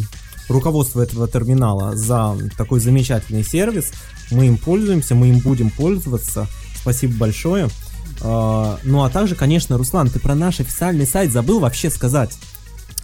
руководство 0.49 1.01
этого 1.01 1.27
терминала 1.27 1.95
за 1.95 2.37
такой 2.57 2.79
замечательный 2.79 3.43
сервис. 3.43 3.91
Мы 4.31 4.47
им 4.47 4.57
пользуемся, 4.57 5.15
мы 5.15 5.29
им 5.29 5.39
будем 5.39 5.69
пользоваться. 5.69 6.47
Спасибо 6.79 7.15
большое. 7.15 7.69
А, 8.21 8.79
ну 8.83 9.03
а 9.03 9.09
также, 9.09 9.35
конечно, 9.35 9.77
Руслан, 9.77 10.09
ты 10.09 10.19
про 10.19 10.35
наш 10.35 10.59
официальный 10.59 11.07
сайт 11.07 11.31
забыл 11.31 11.59
вообще 11.59 11.89
сказать. 11.89 12.31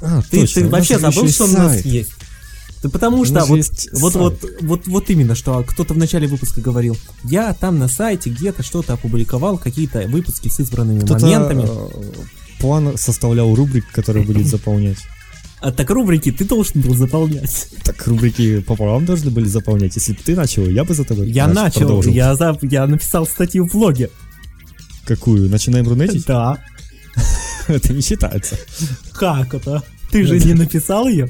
А, 0.01 0.21
ты, 0.29 0.41
точно, 0.41 0.61
ты 0.61 0.69
вообще 0.69 0.99
забыл, 0.99 1.27
что 1.29 1.47
сайт. 1.47 1.59
у 1.59 1.61
нас 1.61 1.81
есть? 1.85 2.11
Да 2.81 2.89
потому 2.89 3.25
что 3.25 3.45
вот, 3.45 3.59
вот, 3.93 4.15
вот, 4.15 4.45
вот, 4.61 4.87
вот 4.87 5.09
именно, 5.11 5.35
что 5.35 5.63
кто-то 5.63 5.93
в 5.93 5.97
начале 5.97 6.27
выпуска 6.27 6.61
говорил, 6.61 6.97
я 7.23 7.53
там 7.53 7.77
на 7.77 7.87
сайте 7.87 8.31
где-то 8.31 8.63
что-то 8.63 8.93
опубликовал, 8.93 9.59
какие-то 9.59 10.07
выпуски 10.07 10.49
с 10.49 10.59
избранными 10.59 11.01
Кто-то 11.01 11.25
моментами. 11.25 11.67
э, 11.67 12.13
план 12.59 12.97
составлял 12.97 13.53
рубрик, 13.53 13.85
который 13.91 14.23
будет 14.23 14.47
заполнять. 14.47 14.97
А 15.61 15.71
так 15.71 15.89
рубрики 15.91 16.31
ты 16.31 16.43
должен 16.43 16.81
был 16.81 16.95
заполнять. 16.95 17.67
Так 17.83 18.07
рубрики 18.07 18.61
пополам 18.61 19.05
должны 19.05 19.29
были 19.29 19.45
заполнять. 19.45 19.95
Если 19.95 20.13
бы 20.13 20.19
ты 20.23 20.35
начал, 20.35 20.65
я 20.67 20.83
бы 20.83 20.95
за 20.95 21.03
тобой 21.03 21.29
Я 21.29 21.45
нач- 21.45 21.53
начал, 21.53 21.79
продолжил. 21.81 22.11
я, 22.11 22.33
за, 22.35 22.57
я 22.63 22.87
написал 22.87 23.27
статью 23.27 23.67
в 23.67 23.71
блоге. 23.71 24.09
Какую? 25.05 25.49
Начинаем 25.49 25.87
рунетить? 25.87 26.25
Да. 26.25 26.57
Это 27.67 27.93
не 27.93 28.01
считается. 28.01 28.57
Как 29.13 29.53
это? 29.53 29.83
Ты 30.11 30.25
же 30.25 30.39
не 30.39 30.53
написал 30.55 31.07
ее? 31.07 31.29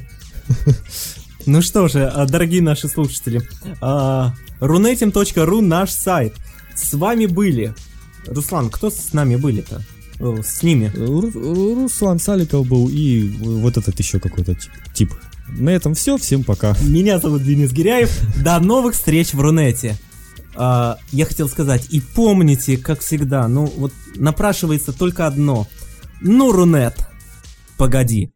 Ну 1.46 1.62
что 1.62 1.88
же, 1.88 2.06
а, 2.08 2.26
дорогие 2.26 2.62
наши 2.62 2.88
слушатели, 2.88 3.42
а, 3.82 4.34
runetim.ru 4.60 5.62
наш 5.62 5.92
сайт. 5.92 6.34
С 6.76 6.94
вами 6.94 7.26
были... 7.26 7.74
Руслан, 8.28 8.70
кто 8.70 8.90
с 8.92 9.14
нами 9.14 9.36
были-то? 9.36 9.84
О, 10.22 10.42
С 10.44 10.62
ними. 10.64 10.92
Ру- 10.96 11.32
Ру- 11.32 11.84
Руслан 11.84 12.20
Саликов 12.20 12.68
был 12.68 12.90
и 12.90 13.28
вот 13.40 13.78
этот 13.78 13.98
еще 14.00 14.20
какой-то 14.20 14.56
ти- 14.56 14.70
тип. 14.94 15.14
На 15.50 15.70
этом 15.72 15.96
все. 15.96 16.18
Всем 16.18 16.44
пока. 16.44 16.76
Меня 16.82 17.20
зовут 17.20 17.44
Денис 17.44 17.72
Гиряев. 17.72 18.12
До 18.44 18.60
новых 18.60 18.94
встреч 18.96 19.34
в 19.34 19.40
Рунете. 19.42 19.98
А, 20.56 20.98
я 21.12 21.26
хотел 21.26 21.48
сказать, 21.50 21.88
и 21.90 22.02
помните, 22.02 22.78
как 22.78 23.00
всегда, 23.00 23.48
ну 23.48 23.66
вот 23.78 23.94
напрашивается 24.16 24.92
только 24.94 25.26
одно. 25.26 25.68
Ну, 26.22 26.52
Рунет, 26.52 26.96
погоди. 27.78 28.32